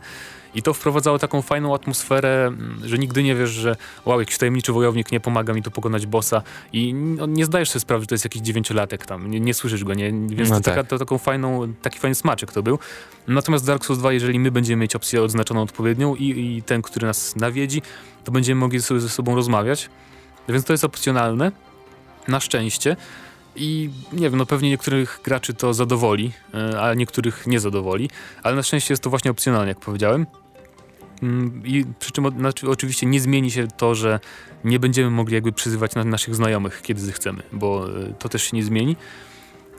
I 0.54 0.62
to 0.62 0.74
wprowadzało 0.74 1.18
taką 1.18 1.42
fajną 1.42 1.74
atmosferę, 1.74 2.46
mm, 2.46 2.80
że 2.85 2.98
nigdy 2.98 3.22
nie 3.22 3.35
wiesz, 3.35 3.50
że 3.50 3.76
wow, 4.04 4.20
jakiś 4.20 4.38
tajemniczy 4.38 4.72
wojownik 4.72 5.12
nie 5.12 5.20
pomaga 5.20 5.54
mi 5.54 5.62
tu 5.62 5.70
pokonać 5.70 6.07
bossa 6.07 6.42
i 6.72 6.94
no, 6.94 7.26
nie 7.26 7.44
zdajesz 7.44 7.70
sobie 7.70 7.80
sprawy, 7.80 8.02
że 8.02 8.07
to 8.07 8.14
jest 8.14 8.24
jakiś 8.24 8.42
dziewięciolatek 8.42 9.07
tam, 9.07 9.30
nie, 9.30 9.40
nie 9.40 9.54
słyszysz 9.54 9.85
go, 9.85 9.94
nie? 9.94 10.12
Więc 10.12 10.50
no 10.50 10.57
to, 10.57 10.62
tak. 10.62 10.74
taka, 10.74 10.85
to 10.85 10.98
taką 10.98 11.18
fajną, 11.18 11.74
taki 11.83 11.98
fajny 11.98 12.14
smaczek 12.14 12.52
to 12.52 12.62
był. 12.62 12.78
Natomiast 13.28 13.66
Dark 13.66 13.85
Souls 13.85 13.98
2, 13.98 14.12
jeżeli 14.12 14.38
my 14.38 14.50
będziemy 14.50 14.80
mieć 14.83 14.96
opcję 14.96 15.22
odznaczoną 15.22 15.62
odpowiednią 15.62 16.14
i, 16.14 16.57
i 16.57 16.62
ten, 16.62 16.83
który 16.83 17.07
nas 17.07 17.37
nawiedzi, 17.37 17.83
to 18.24 18.33
będziemy 18.33 18.61
mogli 18.61 18.83
sobie 18.83 19.00
ze 19.00 19.09
sobą 19.09 19.35
rozmawiać. 19.35 19.90
Więc 20.48 20.64
to 20.64 20.72
jest 20.72 20.85
opcjonalne, 20.85 21.52
na 22.28 22.40
szczęście. 22.40 22.96
I 23.57 23.90
nie 24.12 24.31
wiem, 24.31 24.38
no 24.38 24.47
pewnie 24.47 24.71
niektórych 24.71 25.21
graczy 25.25 25.55
to 25.55 25.75
zadowoli, 25.75 26.33
e, 26.55 26.81
a 26.81 26.95
niektórych 26.95 27.47
nie 27.47 27.61
zadowoli, 27.61 28.11
ale 28.43 28.57
na 28.57 28.62
szczęście 28.62 28.93
jest 28.93 29.03
to 29.03 29.11
właśnie 29.11 29.31
opcjonalne, 29.31 29.69
jak 29.69 29.81
powiedziałem. 29.81 30.27
Mm, 31.23 31.62
I 31.67 31.85
przy 31.99 32.12
czym 32.12 32.38
znaczy, 32.38 32.71
oczywiście 32.71 33.07
nie 33.07 33.21
zmieni 33.21 33.51
się 33.51 33.69
to, 33.69 33.95
że 33.95 34.21
nie 34.64 34.79
będziemy 34.79 35.11
mogli 35.11 35.35
jakby 35.35 35.53
przyzywać 35.53 35.95
na 35.95 36.05
naszych 36.05 36.35
znajomych, 36.35 36.83
kiedy 36.83 37.01
zechcemy, 37.01 37.43
bo 37.53 37.88
e, 38.01 38.12
to 38.19 38.29
też 38.29 38.43
się 38.43 38.57
nie 38.57 38.64
zmieni. 38.64 38.97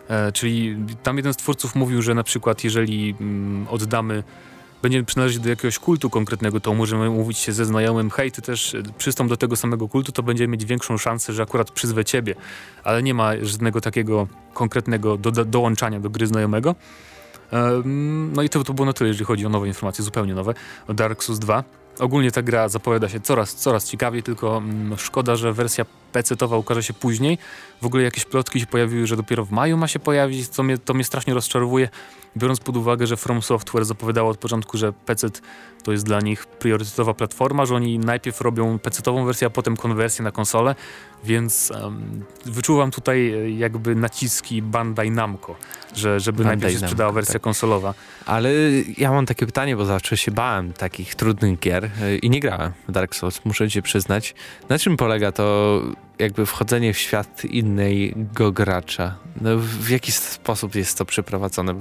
E, 0.08 0.32
czyli 0.32 0.78
tam 1.04 1.18
jeden 1.18 1.34
z 1.34 1.38
twórców 1.38 1.76
mówił, 1.76 2.02
że 2.02 2.14
na 2.14 2.24
przykład 2.24 2.64
jeżeli 2.64 3.16
mm, 3.22 3.68
oddamy 3.68 4.24
będziemy 4.82 5.06
przynależeć 5.06 5.40
do 5.40 5.50
jakiegoś 5.50 5.80
kultu 5.80 6.10
konkretnego, 6.10 6.60
to 6.60 6.74
możemy 6.74 7.10
mówić 7.10 7.38
się 7.38 7.54
ze 7.54 7.66
znajomym, 7.66 8.10
hej, 8.10 8.32
ty 8.32 8.42
też 8.42 8.76
przystąp 8.98 9.30
do 9.30 9.38
tego 9.38 9.56
samego 9.56 9.88
kultu, 9.88 10.12
to 10.12 10.24
będziemy 10.24 10.52
mieć 10.52 10.66
większą 10.66 10.98
szansę, 10.98 11.34
że 11.34 11.44
akurat 11.44 11.72
przyzwę 11.72 12.06
ciebie. 12.06 12.36
Ale 12.84 13.04
nie 13.04 13.14
ma 13.14 13.32
żadnego 13.42 13.82
takiego 13.82 14.28
konkretnego 14.54 15.18
do, 15.18 15.32
do, 15.32 15.46
dołączania 15.46 16.00
do 16.00 16.10
gry 16.10 16.28
znajomego. 16.28 16.76
No 18.34 18.44
i 18.44 18.50
to, 18.50 18.64
to 18.64 18.74
było 18.74 18.86
na 18.86 18.94
tyle, 18.94 19.08
jeżeli 19.08 19.26
chodzi 19.26 19.46
o 19.46 19.50
nowe 19.50 19.68
informacje, 19.68 20.04
zupełnie 20.04 20.34
nowe, 20.34 20.54
o 20.88 20.94
Dark 20.94 21.24
Souls 21.24 21.40
2. 21.40 21.64
Ogólnie 22.00 22.32
ta 22.32 22.42
gra 22.42 22.70
zapowiada 22.70 23.10
się 23.10 23.20
coraz, 23.20 23.56
coraz 23.56 23.90
ciekawiej, 23.90 24.24
tylko 24.24 24.58
mm, 24.58 24.98
szkoda, 24.98 25.36
że 25.36 25.54
wersja 25.54 25.86
PC-towa 26.14 26.58
ukaże 26.58 26.84
się 26.84 26.94
później. 26.94 27.38
W 27.82 27.86
ogóle 27.86 28.04
jakieś 28.04 28.26
plotki 28.26 28.60
się 28.60 28.68
pojawiły, 28.68 29.08
że 29.08 29.16
dopiero 29.18 29.46
w 29.46 29.52
maju 29.52 29.78
ma 29.78 29.88
się 29.88 30.00
pojawić, 30.00 30.48
co 30.48 30.64
mnie, 30.64 30.78
to 30.78 30.94
mnie 30.94 31.04
strasznie 31.04 31.34
rozczarowuje, 31.34 31.90
biorąc 32.38 32.60
pod 32.60 32.78
uwagę, 32.78 33.08
że 33.08 33.18
From 33.18 33.42
Software 33.42 33.86
zapowiadało 33.86 34.30
od 34.30 34.38
początku, 34.38 34.78
że 34.78 34.94
PC 34.94 35.28
to 35.84 35.92
jest 35.92 36.06
dla 36.06 36.20
nich 36.20 36.46
priorytetowa 36.46 37.14
platforma, 37.14 37.66
że 37.66 37.76
oni 37.76 38.00
najpierw 38.00 38.42
robią 38.42 38.80
PC-tową 38.80 39.26
wersję, 39.26 39.48
a 39.48 39.50
potem 39.50 39.78
konwersję 39.78 40.24
na 40.24 40.32
konsolę, 40.32 40.76
więc 41.24 41.72
um, 41.82 42.24
wyczuwam 42.46 42.92
tutaj 42.92 43.34
e, 43.34 43.50
jakby 43.52 43.96
naciski 43.96 44.62
Bandai 44.62 45.12
Namco, 45.12 45.56
że, 45.96 46.20
żeby 46.20 46.38
Bandai 46.38 46.58
najpierw 46.58 46.72
się 46.72 46.76
Namco, 46.76 46.88
sprzedała 46.88 47.12
wersja 47.12 47.34
tak. 47.34 47.42
konsolowa. 47.42 47.94
Ale 48.26 48.52
ja 48.98 49.12
mam 49.12 49.26
takie 49.26 49.46
pytanie, 49.46 49.76
bo 49.76 49.86
zawsze 49.86 50.18
się 50.18 50.32
bałem 50.32 50.74
takich 50.74 51.16
trudnych 51.16 51.60
gier 51.60 51.86
e, 51.86 52.16
i 52.16 52.30
nie 52.30 52.40
grałem 52.40 52.72
w 52.88 52.92
Dark 52.92 53.16
Souls, 53.16 53.46
muszę 53.46 53.70
ci 53.70 53.82
przyznać. 53.82 54.36
Na 54.70 54.80
czym 54.80 54.98
polega 54.98 55.32
to 55.32 55.82
jakby 56.20 56.46
wchodzenie 56.46 56.94
w 56.94 56.98
świat 56.98 57.46
innego 57.46 58.52
gracza? 58.52 59.16
No, 59.42 59.58
w 59.58 59.90
jaki 59.90 60.12
sposób 60.12 60.76
jest 60.76 60.98
to 60.98 61.06
przeprowadzone? 61.06 61.76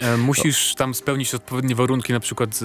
E, 0.00 0.16
musisz 0.16 0.74
tam 0.74 0.94
spełnić 0.94 1.34
odpowiednie 1.34 1.74
warunki, 1.74 2.12
na 2.12 2.20
przykład 2.20 2.60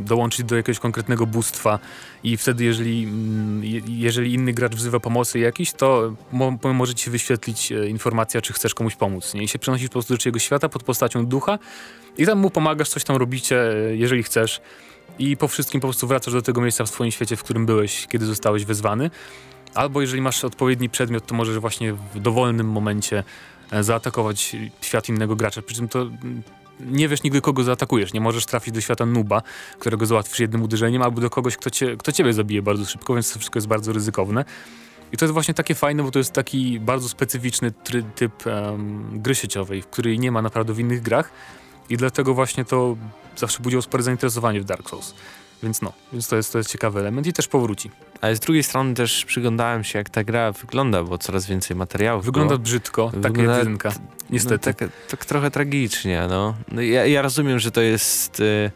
dołączyć 0.00 0.46
do 0.46 0.56
jakiegoś 0.56 0.78
konkretnego 0.78 1.26
bóstwa 1.26 1.78
i 2.24 2.36
wtedy 2.36 2.64
jeżeli, 2.64 3.04
mm, 3.04 3.62
jeżeli 3.88 4.34
inny 4.34 4.52
gracz 4.52 4.74
wzywa 4.74 5.00
pomocy 5.00 5.38
jakiś, 5.38 5.72
to 5.72 6.14
mo 6.32 6.58
może 6.74 6.94
ci 6.94 7.10
wyświetlić 7.10 7.72
e, 7.72 7.88
informacja, 7.88 8.40
czy 8.40 8.52
chcesz 8.52 8.74
komuś 8.74 8.96
pomóc. 8.96 9.34
Nie? 9.34 9.42
I 9.42 9.48
się 9.48 9.58
przenosisz 9.58 9.88
po 9.88 9.92
prostu 9.92 10.14
do 10.14 10.18
czyjegoś 10.18 10.44
świata 10.44 10.68
pod 10.68 10.82
postacią 10.82 11.26
ducha 11.26 11.58
i 12.18 12.26
tam 12.26 12.38
mu 12.38 12.50
pomagasz, 12.50 12.88
coś 12.88 13.04
tam 13.04 13.16
robicie, 13.16 13.72
e, 13.72 13.96
jeżeli 13.96 14.22
chcesz. 14.22 14.60
I 15.18 15.36
po 15.36 15.48
wszystkim 15.48 15.80
po 15.80 15.86
prostu 15.86 16.06
wracasz 16.06 16.34
do 16.34 16.42
tego 16.42 16.60
miejsca 16.60 16.84
w 16.84 16.88
swoim 16.88 17.10
świecie, 17.10 17.36
w 17.36 17.42
którym 17.42 17.66
byłeś, 17.66 18.06
kiedy 18.06 18.26
zostałeś 18.26 18.64
wezwany. 18.64 19.10
Albo 19.76 20.00
jeżeli 20.00 20.22
masz 20.22 20.44
odpowiedni 20.44 20.88
przedmiot, 20.88 21.26
to 21.26 21.34
możesz 21.34 21.58
właśnie 21.58 21.92
w 21.92 22.20
dowolnym 22.20 22.68
momencie 22.68 23.24
e, 23.70 23.82
zaatakować 23.82 24.56
świat 24.80 25.08
innego 25.08 25.36
gracza. 25.36 25.62
Przy 25.62 25.76
czym 25.76 25.88
to 25.88 26.06
nie 26.80 27.08
wiesz 27.08 27.22
nigdy, 27.22 27.40
kogo 27.40 27.64
zaatakujesz. 27.64 28.12
Nie 28.12 28.20
możesz 28.20 28.46
trafić 28.46 28.74
do 28.74 28.80
świata 28.80 29.06
nuba, 29.06 29.42
którego 29.78 30.06
załatwisz 30.06 30.40
jednym 30.40 30.62
uderzeniem, 30.62 31.02
albo 31.02 31.20
do 31.20 31.30
kogoś, 31.30 31.56
kto, 31.56 31.70
cię, 31.70 31.96
kto 31.96 32.12
ciebie 32.12 32.32
zabije 32.32 32.62
bardzo 32.62 32.84
szybko, 32.84 33.14
więc 33.14 33.32
to 33.32 33.38
wszystko 33.38 33.56
jest 33.56 33.66
bardzo 33.66 33.92
ryzykowne. 33.92 34.44
I 35.12 35.16
to 35.16 35.24
jest 35.24 35.32
właśnie 35.32 35.54
takie 35.54 35.74
fajne, 35.74 36.02
bo 36.02 36.10
to 36.10 36.18
jest 36.18 36.32
taki 36.32 36.80
bardzo 36.80 37.08
specyficzny 37.08 37.72
typ 38.14 38.46
um, 38.46 39.08
gry 39.12 39.34
sieciowej, 39.34 39.82
której 39.82 40.18
nie 40.18 40.32
ma 40.32 40.42
naprawdę 40.42 40.72
w 40.72 40.80
innych 40.80 41.02
grach 41.02 41.30
i 41.88 41.96
dlatego 41.96 42.34
właśnie 42.34 42.64
to 42.64 42.96
zawsze 43.36 43.62
budziło 43.62 43.82
spore 43.82 44.02
zainteresowanie 44.02 44.60
w 44.60 44.64
Dark 44.64 44.90
Souls. 44.90 45.14
Więc 45.62 45.82
no, 45.82 45.92
więc 46.12 46.28
to 46.28 46.36
jest, 46.36 46.52
to 46.52 46.58
jest 46.58 46.70
ciekawy 46.70 47.00
element 47.00 47.26
i 47.26 47.32
też 47.32 47.48
powróci. 47.48 47.90
Ale 48.20 48.36
z 48.36 48.40
drugiej 48.40 48.62
strony 48.62 48.94
też 48.94 49.24
przyglądałem 49.24 49.84
się, 49.84 49.98
jak 49.98 50.10
ta 50.10 50.24
gra 50.24 50.52
wygląda, 50.52 51.02
bo 51.02 51.18
coraz 51.18 51.46
więcej 51.46 51.76
materiałów 51.76 52.24
Wygląda 52.24 52.54
było. 52.54 52.58
brzydko, 52.58 53.12
tak 53.22 53.36
jak 53.36 53.58
jedynka, 53.58 53.92
niestety. 54.30 54.70
No, 54.70 54.74
tak, 54.74 54.90
tak, 55.10 55.24
trochę 55.24 55.50
tragicznie, 55.50 56.26
no. 56.28 56.54
no 56.72 56.82
ja, 56.82 57.06
ja, 57.06 57.22
rozumiem, 57.22 57.58
że 57.58 57.70
to 57.70 57.80
jest... 57.80 58.40
Y, 58.40 58.70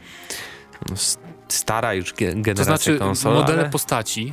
no, 0.89 0.97
stara 1.53 1.95
już 1.95 2.15
generacja 2.15 2.55
to 2.55 2.65
znaczy, 2.65 2.99
konsol, 2.99 3.35
modele 3.35 3.61
ale... 3.61 3.71
postaci 3.71 4.33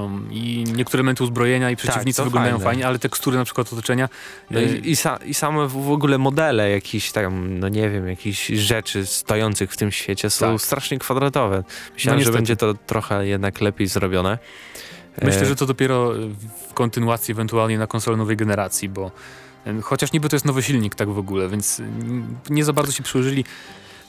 um, 0.00 0.28
i 0.32 0.64
niektóre 0.76 1.00
elementy 1.00 1.24
uzbrojenia 1.24 1.70
i 1.70 1.76
tak, 1.76 1.84
przeciwnicy 1.84 2.16
tak, 2.16 2.24
wyglądają 2.24 2.54
fajne. 2.54 2.64
fajnie, 2.64 2.86
ale 2.86 2.98
tekstury 2.98 3.36
na 3.36 3.44
przykład 3.44 3.72
otoczenia. 3.72 4.08
No 4.50 4.60
i, 4.60 4.64
y, 4.64 4.78
i, 4.78 4.96
sa, 4.96 5.16
I 5.26 5.34
same 5.34 5.68
w 5.68 5.90
ogóle 5.90 6.18
modele 6.18 6.70
jakichś 6.70 7.12
tam, 7.12 7.58
no 7.58 7.68
nie 7.68 7.90
wiem, 7.90 8.08
jakichś 8.08 8.46
rzeczy 8.46 9.06
stojących 9.06 9.72
w 9.72 9.76
tym 9.76 9.92
świecie 9.92 10.30
są 10.30 10.52
tak. 10.52 10.62
strasznie 10.62 10.98
kwadratowe. 10.98 11.64
Myślałem, 11.94 12.20
no 12.20 12.26
że 12.26 12.32
będzie 12.32 12.56
to 12.56 12.74
trochę 12.74 13.26
jednak 13.26 13.60
lepiej 13.60 13.86
zrobione. 13.86 14.38
Myślę, 15.22 15.42
e, 15.42 15.46
że 15.46 15.56
to 15.56 15.66
dopiero 15.66 16.12
w 16.70 16.74
kontynuacji 16.74 17.32
ewentualnie 17.32 17.78
na 17.78 17.86
konsolę 17.86 18.16
nowej 18.16 18.36
generacji, 18.36 18.88
bo 18.88 19.10
chociaż 19.82 20.12
niby 20.12 20.28
to 20.28 20.36
jest 20.36 20.46
nowy 20.46 20.62
silnik 20.62 20.94
tak 20.94 21.08
w 21.08 21.18
ogóle, 21.18 21.48
więc 21.48 21.82
nie 22.50 22.64
za 22.64 22.72
bardzo 22.72 22.92
się 22.92 23.02
przyłożyli 23.02 23.44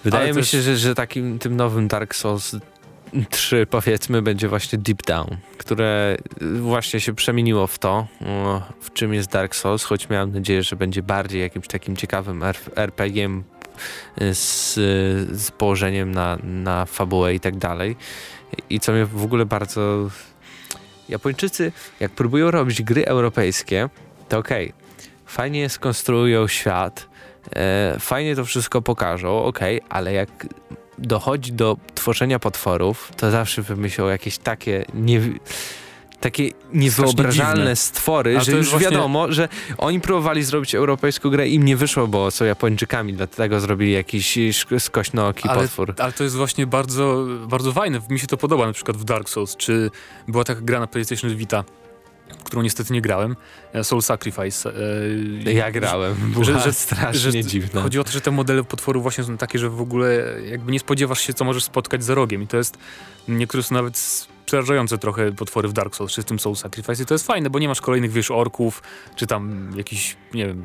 Wydaje 0.03 0.33
mi 0.33 0.45
się, 0.45 0.61
że, 0.61 0.77
że 0.77 0.95
takim 0.95 1.39
tym 1.39 1.55
nowym 1.55 1.87
Dark 1.87 2.15
Souls 2.15 2.55
3 3.29 3.67
powiedzmy 3.69 4.21
będzie 4.21 4.47
właśnie 4.47 4.79
Deep 4.79 5.01
Down, 5.01 5.37
które 5.57 6.17
właśnie 6.61 6.99
się 6.99 7.13
przemieniło 7.13 7.67
w 7.67 7.79
to, 7.79 8.07
w 8.81 8.93
czym 8.93 9.13
jest 9.13 9.31
Dark 9.31 9.55
Souls, 9.55 9.83
choć 9.83 10.09
miałem 10.09 10.31
nadzieję, 10.31 10.63
że 10.63 10.75
będzie 10.75 11.03
bardziej 11.03 11.41
jakimś 11.41 11.67
takim 11.67 11.95
ciekawym 11.95 12.43
RPG 12.75 13.29
z, 14.33 14.73
z 15.39 15.51
położeniem 15.51 16.11
na, 16.11 16.37
na 16.43 16.85
fabułę 16.85 17.33
i 17.33 17.39
tak 17.39 17.57
dalej. 17.57 17.95
I 18.69 18.79
co 18.79 18.91
mnie 18.91 19.05
w 19.05 19.23
ogóle 19.23 19.45
bardzo... 19.45 20.09
Japończycy, 21.09 21.71
jak 21.99 22.11
próbują 22.11 22.51
robić 22.51 22.81
gry 22.81 23.05
europejskie, 23.05 23.89
to 24.29 24.37
okej, 24.37 24.69
okay, 24.69 24.79
fajnie 25.25 25.69
skonstruują 25.69 26.47
świat, 26.47 27.08
fajnie 27.99 28.35
to 28.35 28.45
wszystko 28.45 28.81
pokażą, 28.81 29.43
ok, 29.43 29.59
ale 29.89 30.13
jak 30.13 30.47
dochodzi 30.97 31.53
do 31.53 31.77
tworzenia 31.95 32.39
potworów, 32.39 33.11
to 33.17 33.31
zawsze 33.31 33.61
wymyślą 33.61 34.07
jakieś 34.07 34.37
takie 34.37 34.85
nie, 34.93 35.21
takie 36.19 36.49
niewyobrażalne 36.73 37.75
stwory, 37.75 38.41
że 38.41 38.51
już 38.51 38.69
właśnie... 38.69 38.89
wiadomo, 38.89 39.31
że 39.31 39.49
oni 39.77 39.99
próbowali 39.99 40.43
zrobić 40.43 40.75
europejską 40.75 41.29
grę 41.29 41.47
i 41.49 41.55
im 41.55 41.65
nie 41.65 41.77
wyszło, 41.77 42.07
bo 42.07 42.31
są 42.31 42.45
Japończykami, 42.45 43.13
dlatego 43.13 43.59
zrobili 43.59 43.91
jakiś 43.91 44.37
skośnooki 44.79 45.49
ale, 45.49 45.61
potwór. 45.61 45.93
Ale 45.97 46.11
to 46.11 46.23
jest 46.23 46.35
właśnie 46.35 46.67
bardzo, 46.67 47.25
bardzo 47.47 47.71
fajne, 47.71 48.01
mi 48.09 48.19
się 48.19 48.27
to 48.27 48.37
podoba 48.37 48.67
na 48.67 48.73
przykład 48.73 48.97
w 48.97 49.03
Dark 49.03 49.29
Souls, 49.29 49.55
czy 49.55 49.91
była 50.27 50.43
taka 50.43 50.61
gra 50.61 50.79
na 50.79 50.87
PlayStation 50.87 51.35
Vita, 51.35 51.63
którą 52.43 52.61
niestety 52.61 52.93
nie 52.93 53.01
grałem, 53.01 53.35
e, 53.73 53.83
Soul 53.83 54.01
Sacrifice. 54.01 54.71
E, 55.45 55.53
ja 55.53 55.71
grałem, 55.71 56.15
była 56.33 56.45
że, 56.45 56.59
że, 56.59 56.73
strasznie 56.73 57.19
że, 57.19 57.43
dziwne. 57.43 57.81
Chodzi 57.81 57.99
o 57.99 58.03
to, 58.03 58.11
że 58.11 58.21
te 58.21 58.31
modele 58.31 58.63
potworów 58.63 59.03
właśnie 59.03 59.23
są 59.23 59.37
takie, 59.37 59.59
że 59.59 59.69
w 59.69 59.81
ogóle 59.81 60.23
jakby 60.45 60.71
nie 60.71 60.79
spodziewasz 60.79 61.21
się, 61.21 61.33
co 61.33 61.45
możesz 61.45 61.63
spotkać 61.63 62.03
za 62.03 62.15
rogiem 62.15 62.43
i 62.43 62.47
to 62.47 62.57
jest, 62.57 62.77
niektóre 63.27 63.63
są 63.63 63.75
nawet 63.75 64.27
przerażające 64.45 64.97
trochę 64.97 65.31
potwory 65.31 65.67
w 65.67 65.73
Dark 65.73 65.95
Souls, 65.95 66.13
czy 66.13 66.21
w 66.21 66.25
tym 66.25 66.39
Soul 66.39 66.55
Sacrifice 66.55 67.03
i 67.03 67.05
to 67.05 67.13
jest 67.13 67.27
fajne, 67.27 67.49
bo 67.49 67.59
nie 67.59 67.67
masz 67.67 67.81
kolejnych, 67.81 68.11
wiesz, 68.11 68.31
orków, 68.31 68.83
czy 69.15 69.27
tam 69.27 69.71
jakiś, 69.75 70.17
nie 70.33 70.47
wiem, 70.47 70.63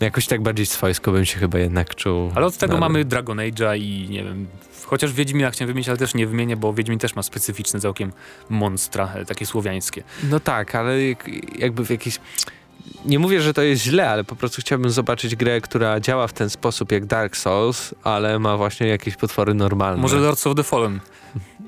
Jakoś 0.00 0.26
tak 0.26 0.42
bardziej 0.42 0.66
swojsko 0.66 1.12
bym 1.12 1.24
się 1.24 1.38
chyba 1.38 1.58
jednak 1.58 1.94
czuł. 1.94 2.32
Ale 2.34 2.46
od 2.46 2.56
tego 2.56 2.78
mamy 2.78 3.04
Dragon 3.04 3.38
Age'a 3.38 3.78
i 3.78 4.08
nie 4.10 4.24
wiem, 4.24 4.46
chociaż 4.86 5.12
Wiedźmina 5.12 5.50
chciałem 5.50 5.68
wymienić, 5.68 5.88
ale 5.88 5.98
też 5.98 6.14
nie 6.14 6.26
wymienię, 6.26 6.56
bo 6.56 6.72
Wiedźmin 6.72 6.98
też 6.98 7.16
ma 7.16 7.22
specyficzne 7.22 7.80
całkiem 7.80 8.12
monstra, 8.48 9.12
e, 9.14 9.24
takie 9.24 9.46
słowiańskie. 9.46 10.02
No 10.30 10.40
tak, 10.40 10.74
ale 10.74 10.94
jakby 11.58 11.84
w 11.84 11.90
jakiś... 11.90 12.18
Nie 13.04 13.18
mówię, 13.18 13.40
że 13.40 13.54
to 13.54 13.62
jest 13.62 13.82
źle, 13.82 14.10
ale 14.10 14.24
po 14.24 14.36
prostu 14.36 14.62
chciałbym 14.62 14.90
zobaczyć 14.90 15.36
grę, 15.36 15.60
która 15.60 16.00
działa 16.00 16.26
w 16.26 16.32
ten 16.32 16.50
sposób 16.50 16.92
jak 16.92 17.06
Dark 17.06 17.36
Souls, 17.36 17.94
ale 18.02 18.38
ma 18.38 18.56
właśnie 18.56 18.86
jakieś 18.86 19.16
potwory 19.16 19.54
normalne. 19.54 20.02
Może 20.02 20.16
Lords 20.16 20.46
of 20.46 20.56
the 20.56 20.62
Fallen 20.62 21.00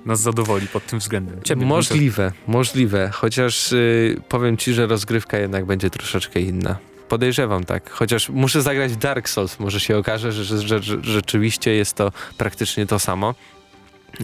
nas 0.07 0.21
zadowoli 0.21 0.67
pod 0.67 0.87
tym 0.87 0.99
względem. 0.99 1.43
Ciebie 1.43 1.67
możliwe, 1.67 2.33
możliwe. 2.47 3.11
Chociaż 3.12 3.73
yy, 3.73 4.21
powiem 4.29 4.57
ci, 4.57 4.75
że 4.75 4.87
rozgrywka 4.87 5.39
jednak 5.39 5.65
będzie 5.65 5.91
troszeczkę 5.91 6.41
inna. 6.41 6.77
Podejrzewam 7.09 7.64
tak, 7.64 7.90
chociaż 7.90 8.29
muszę 8.29 8.62
zagrać 8.62 8.92
w 8.92 8.97
Dark 8.97 9.29
Souls, 9.29 9.59
może 9.59 9.81
się 9.81 9.99
okaże, 9.99 10.33
że, 10.33 10.45
że, 10.45 10.61
że, 10.61 10.83
że 10.83 10.97
rzeczywiście 11.03 11.75
jest 11.75 11.95
to 11.95 12.12
praktycznie 12.38 12.87
to 12.87 12.99
samo. 12.99 13.35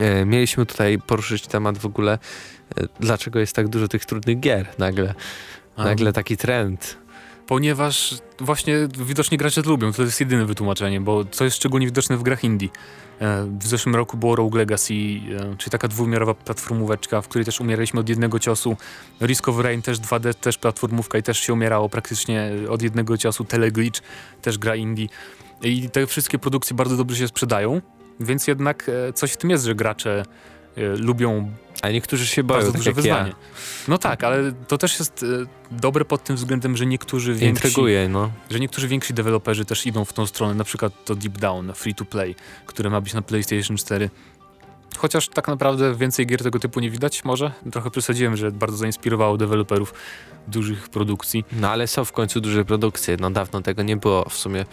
E, 0.01 0.25
mieliśmy 0.25 0.67
tutaj 0.67 0.99
poruszyć 1.07 1.47
temat 1.47 1.79
w 1.79 1.87
ogóle, 1.87 2.19
e, 2.77 2.85
dlaczego 3.01 3.39
jest 3.39 3.57
tak 3.57 3.69
dużo 3.69 3.89
tych 3.89 4.05
trudnych 4.05 4.41
gier 4.41 4.67
nagle. 4.79 5.15
Nagle 5.77 6.13
taki 6.13 6.37
trend. 6.37 6.99
Ponieważ 7.47 8.15
właśnie 8.41 8.89
widocznie 8.99 9.39
gracze 9.39 9.63
to 9.63 9.71
lubią, 9.71 9.93
to 9.93 10.03
jest 10.03 10.21
jedyne 10.21 10.47
wytłumaczenie, 10.47 11.01
bo 11.01 11.25
co 11.25 11.45
jest 11.45 11.57
szczególnie 11.57 11.87
widoczne 11.87 12.17
w 12.17 12.23
grach 12.23 12.45
indie. 12.45 12.69
E, 13.23 13.47
w 13.59 13.67
zeszłym 13.67 13.97
roku 13.97 14.17
było 14.17 14.37
Rogue 14.37 14.57
Legacy, 14.57 14.95
e, 14.95 15.57
czyli 15.59 15.71
taka 15.71 15.89
dwuwymiarowa 15.89 16.35
platformóweczka, 16.35 17.23
w 17.23 17.29
której 17.29 17.45
też 17.45 17.61
umieraliśmy 17.61 18.01
od 18.01 18.09
jednego 18.09 18.39
ciosu. 18.39 18.77
Risk 19.21 19.49
of 19.49 19.59
Rain 19.59 19.83
też 19.83 20.01
2D, 20.01 20.35
też 20.35 20.59
platformówka 20.59 21.19
i 21.19 21.23
też 21.23 21.39
się 21.39 21.53
umierało 21.53 21.89
praktycznie 21.89 22.51
od 22.69 22.83
jednego 22.83 23.19
ciosu. 23.19 23.45
Teleglitch 23.45 24.01
też 24.43 24.59
gra 24.59 24.77
indie. 24.77 25.07
I 25.63 25.91
te 25.91 26.07
wszystkie 26.07 26.39
produkcje 26.39 26.77
bardzo 26.77 26.97
dobrze 26.97 27.17
się 27.17 27.29
sprzedają, 27.29 27.81
więc 28.21 28.47
jednak 28.47 28.89
e, 29.09 29.13
coś 29.13 29.33
w 29.33 29.37
tym 29.37 29.51
jest, 29.51 29.65
że 29.65 29.75
gracze 29.75 30.25
lubią 30.77 31.51
a 31.83 31.91
niektórzy 31.91 32.27
się 32.27 32.45
boją, 32.45 32.59
bardzo 32.59 32.73
tak 32.73 32.81
duże 32.81 32.93
wyzwanie. 32.93 33.29
Ja. 33.29 33.37
No 33.89 33.99
tak, 33.99 34.25
ale 34.25 34.53
to 34.69 34.79
też 34.79 34.99
jest 34.99 35.25
dobre 35.71 36.05
pod 36.05 36.25
tym 36.25 36.37
względem, 36.37 36.77
że 36.77 36.87
niektórzy 36.87 37.35
więksi, 37.35 37.67
Intryguje, 37.67 38.09
no. 38.09 38.31
że 38.51 38.61
niektórzy 38.61 38.89
więksi 38.89 39.15
deweloperzy 39.15 39.65
też 39.65 39.87
idą 39.87 40.05
w 40.05 40.13
tą 40.13 40.27
stronę, 40.27 40.55
na 40.55 40.65
przykład 40.65 41.05
to 41.05 41.15
Deep 41.15 41.39
Down, 41.39 41.73
Free 41.75 41.95
to 41.95 42.05
Play, 42.05 42.35
które 42.67 42.91
ma 42.91 43.01
być 43.01 43.15
na 43.15 43.23
PlayStation 43.23 43.77
4. 43.77 44.11
Chociaż 44.97 45.29
tak 45.29 45.49
naprawdę 45.49 45.95
więcej 45.95 46.27
gier 46.27 46.43
tego 46.43 46.59
typu 46.59 46.81
nie 46.81 46.91
widać 46.91 47.25
może. 47.25 47.53
Trochę 47.73 47.91
przesadziłem, 47.91 48.37
że 48.37 48.53
bardzo 48.53 48.77
zainspirowało 48.77 49.37
deweloperów 49.37 49.95
dużych 50.49 50.89
produkcji. 50.89 51.45
No 51.53 51.71
ale 51.71 51.87
są 51.87 52.05
w 52.05 52.13
końcu 52.13 52.41
duże 52.41 52.65
produkcje. 52.65 53.17
No 53.21 53.31
dawno 53.31 53.61
tego 53.61 53.83
nie 53.83 53.97
było. 53.97 54.29
W 54.29 54.35
sumie 54.35 54.61
y, 54.61 54.67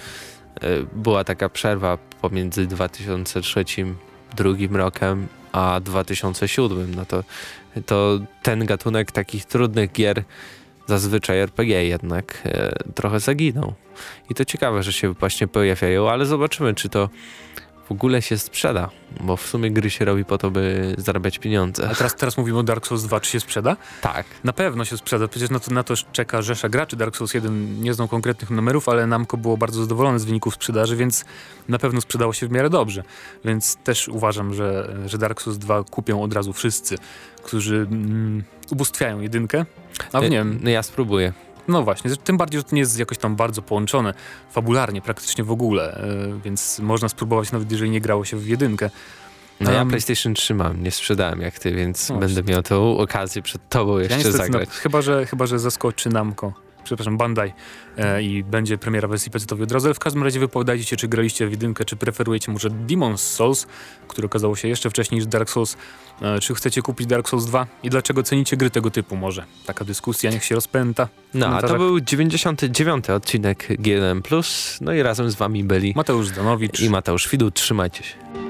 była 0.94 1.24
taka 1.24 1.50
przerwa 1.50 1.98
pomiędzy 2.22 2.68
2003 2.68 3.66
drugim 4.36 4.76
rokiem 4.76 5.28
a 5.52 5.80
2007. 5.80 6.96
No 6.96 7.06
to, 7.06 7.24
to 7.86 8.20
ten 8.44 8.66
gatunek 8.66 9.12
takich 9.12 9.46
trudnych 9.46 9.92
gier 9.92 10.24
zazwyczaj 10.88 11.40
RPG 11.40 11.86
jednak 11.86 12.42
e, 12.46 12.72
trochę 12.96 13.20
zaginął. 13.20 13.74
I 14.30 14.36
to 14.36 14.46
ciekawe, 14.46 14.84
że 14.84 14.94
się 14.94 15.14
właśnie 15.14 15.48
pojawiają, 15.48 16.10
ale 16.10 16.26
zobaczymy, 16.26 16.76
czy 16.76 16.90
to 16.90 17.10
w 17.89 17.91
ogóle 17.91 18.21
się 18.21 18.38
sprzeda, 18.38 18.89
bo 19.21 19.38
w 19.38 19.41
sumie 19.41 19.71
gry 19.71 19.89
się 19.89 20.06
robi 20.06 20.25
po 20.25 20.38
to, 20.38 20.52
by 20.52 20.95
zarabiać 20.97 21.39
pieniądze. 21.39 21.89
A 21.89 21.95
teraz, 21.95 22.15
teraz 22.15 22.38
mówimy 22.38 22.60
o 22.60 22.63
Dark 22.63 22.88
Souls 22.88 23.04
2, 23.04 23.19
czy 23.19 23.32
się 23.32 23.39
sprzeda? 23.39 23.78
Tak. 24.02 24.25
Na 24.43 24.54
pewno 24.54 24.86
się 24.86 24.97
sprzeda, 24.97 25.28
przecież 25.28 25.49
na 25.49 25.60
to, 25.60 25.71
na 25.71 25.84
to 25.84 25.93
czeka 26.12 26.41
rzesza 26.41 26.69
graczy. 26.69 26.95
Dark 26.95 27.17
Souls 27.17 27.34
1 27.34 27.82
nie 27.82 27.93
znam 27.93 28.08
konkretnych 28.08 28.49
numerów, 28.49 28.89
ale 28.89 29.08
Namco 29.08 29.38
było 29.38 29.58
bardzo 29.58 29.82
zadowolone 29.82 30.19
z 30.19 30.25
wyników 30.25 30.54
sprzedaży, 30.54 30.95
więc 30.95 31.25
na 31.67 31.80
pewno 31.80 32.02
sprzedało 32.02 32.34
się 32.34 32.47
w 32.47 32.52
miarę 32.52 32.69
dobrze. 32.69 33.04
Więc 33.45 33.75
też 33.75 34.08
uważam, 34.08 34.54
że, 34.54 34.95
że 35.06 35.17
Dark 35.17 35.41
Souls 35.41 35.58
2 35.58 35.84
kupią 35.84 36.23
od 36.23 36.34
razu 36.34 36.54
wszyscy, 36.54 36.95
którzy 37.43 37.75
mm, 37.75 38.43
ubóstwiają 38.71 39.19
jedynkę. 39.19 39.65
A 40.13 40.19
nie 40.19 40.30
wiem. 40.30 40.60
No 40.63 40.69
ja 40.69 40.84
spróbuję. 40.84 41.34
No 41.70 41.84
właśnie, 41.84 42.12
tym 42.16 42.38
bardziej, 42.38 42.60
że 42.60 42.64
to 42.64 42.76
nie 42.76 42.82
jest 42.82 43.00
jakoś 43.00 43.18
tam 43.18 43.36
bardzo 43.36 43.62
połączone 43.62 44.14
fabularnie, 44.52 45.02
praktycznie 45.02 45.44
w 45.44 45.52
ogóle, 45.52 46.02
yy, 46.28 46.40
więc 46.46 46.80
można 46.80 47.10
spróbować 47.10 47.52
nawet 47.52 47.72
jeżeli 47.72 47.92
nie 47.92 48.02
grało 48.02 48.26
się 48.26 48.38
w 48.38 48.48
jedynkę. 48.48 48.90
No 49.60 49.72
ja 49.72 49.86
PlayStation 49.86 50.34
3 50.34 50.54
mam, 50.54 50.84
nie 50.84 50.92
sprzedałem 50.92 51.42
jak 51.42 51.60
ty, 51.60 51.72
więc 51.72 52.10
no 52.10 52.16
będę 52.16 52.44
miał 52.44 52.64
tą 52.64 52.98
okazję 52.98 53.42
przed 53.42 53.70
tobą 53.70 53.98
jeszcze 53.98 54.18
ja 54.18 54.32
zagrać. 54.32 54.70
chyba, 54.70 55.02
że, 55.02 55.26
chyba, 55.26 55.46
że 55.46 55.60
zaskoczy 55.60 56.10
Namco 56.10 56.54
przepraszam, 56.89 57.17
Bandai 57.17 57.54
e, 57.97 58.23
i 58.23 58.43
będzie 58.43 58.78
premiera 58.78 59.08
wersji 59.08 59.32
PC-owej 59.32 59.63
od 59.63 59.71
razu, 59.71 59.93
w 59.93 59.99
każdym 59.99 60.23
razie 60.23 60.39
wypowiadajcie 60.39 60.86
się, 60.86 60.97
czy 60.97 61.08
graliście 61.08 61.47
w 61.47 61.52
jedynkę, 61.52 61.86
czy 61.86 61.95
preferujecie 61.95 62.52
może 62.52 62.69
Demon's 62.69 63.17
Souls, 63.17 63.67
który 64.08 64.25
okazało 64.25 64.56
się 64.56 64.67
jeszcze 64.67 64.89
wcześniej 64.89 65.19
niż 65.19 65.28
Dark 65.28 65.49
Souls, 65.49 65.78
e, 66.21 66.39
czy 66.39 66.56
chcecie 66.56 66.82
kupić 66.82 67.08
Dark 67.08 67.30
Souls 67.30 67.45
2 67.45 67.67
i 67.84 67.89
dlaczego 67.89 68.23
cenicie 68.23 68.58
gry 68.58 68.69
tego 68.69 68.91
typu 68.91 69.15
może? 69.15 69.45
Taka 69.65 69.86
dyskusja 69.86 70.32
niech 70.32 70.43
się 70.43 70.56
rozpęta. 70.56 71.08
No, 71.34 71.47
a 71.47 71.62
to 71.62 71.78
był 71.78 71.99
99 71.99 73.10
odcinek 73.10 73.67
GLM+, 73.80 74.21
no 74.82 74.93
i 74.93 75.04
razem 75.04 75.32
z 75.32 75.36
wami 75.36 75.63
byli 75.63 75.93
Mateusz 75.95 76.28
Zdanowicz 76.28 76.80
i 76.80 76.89
Mateusz 76.89 77.30
Widut, 77.30 77.54
trzymajcie 77.54 78.04
się. 78.04 78.49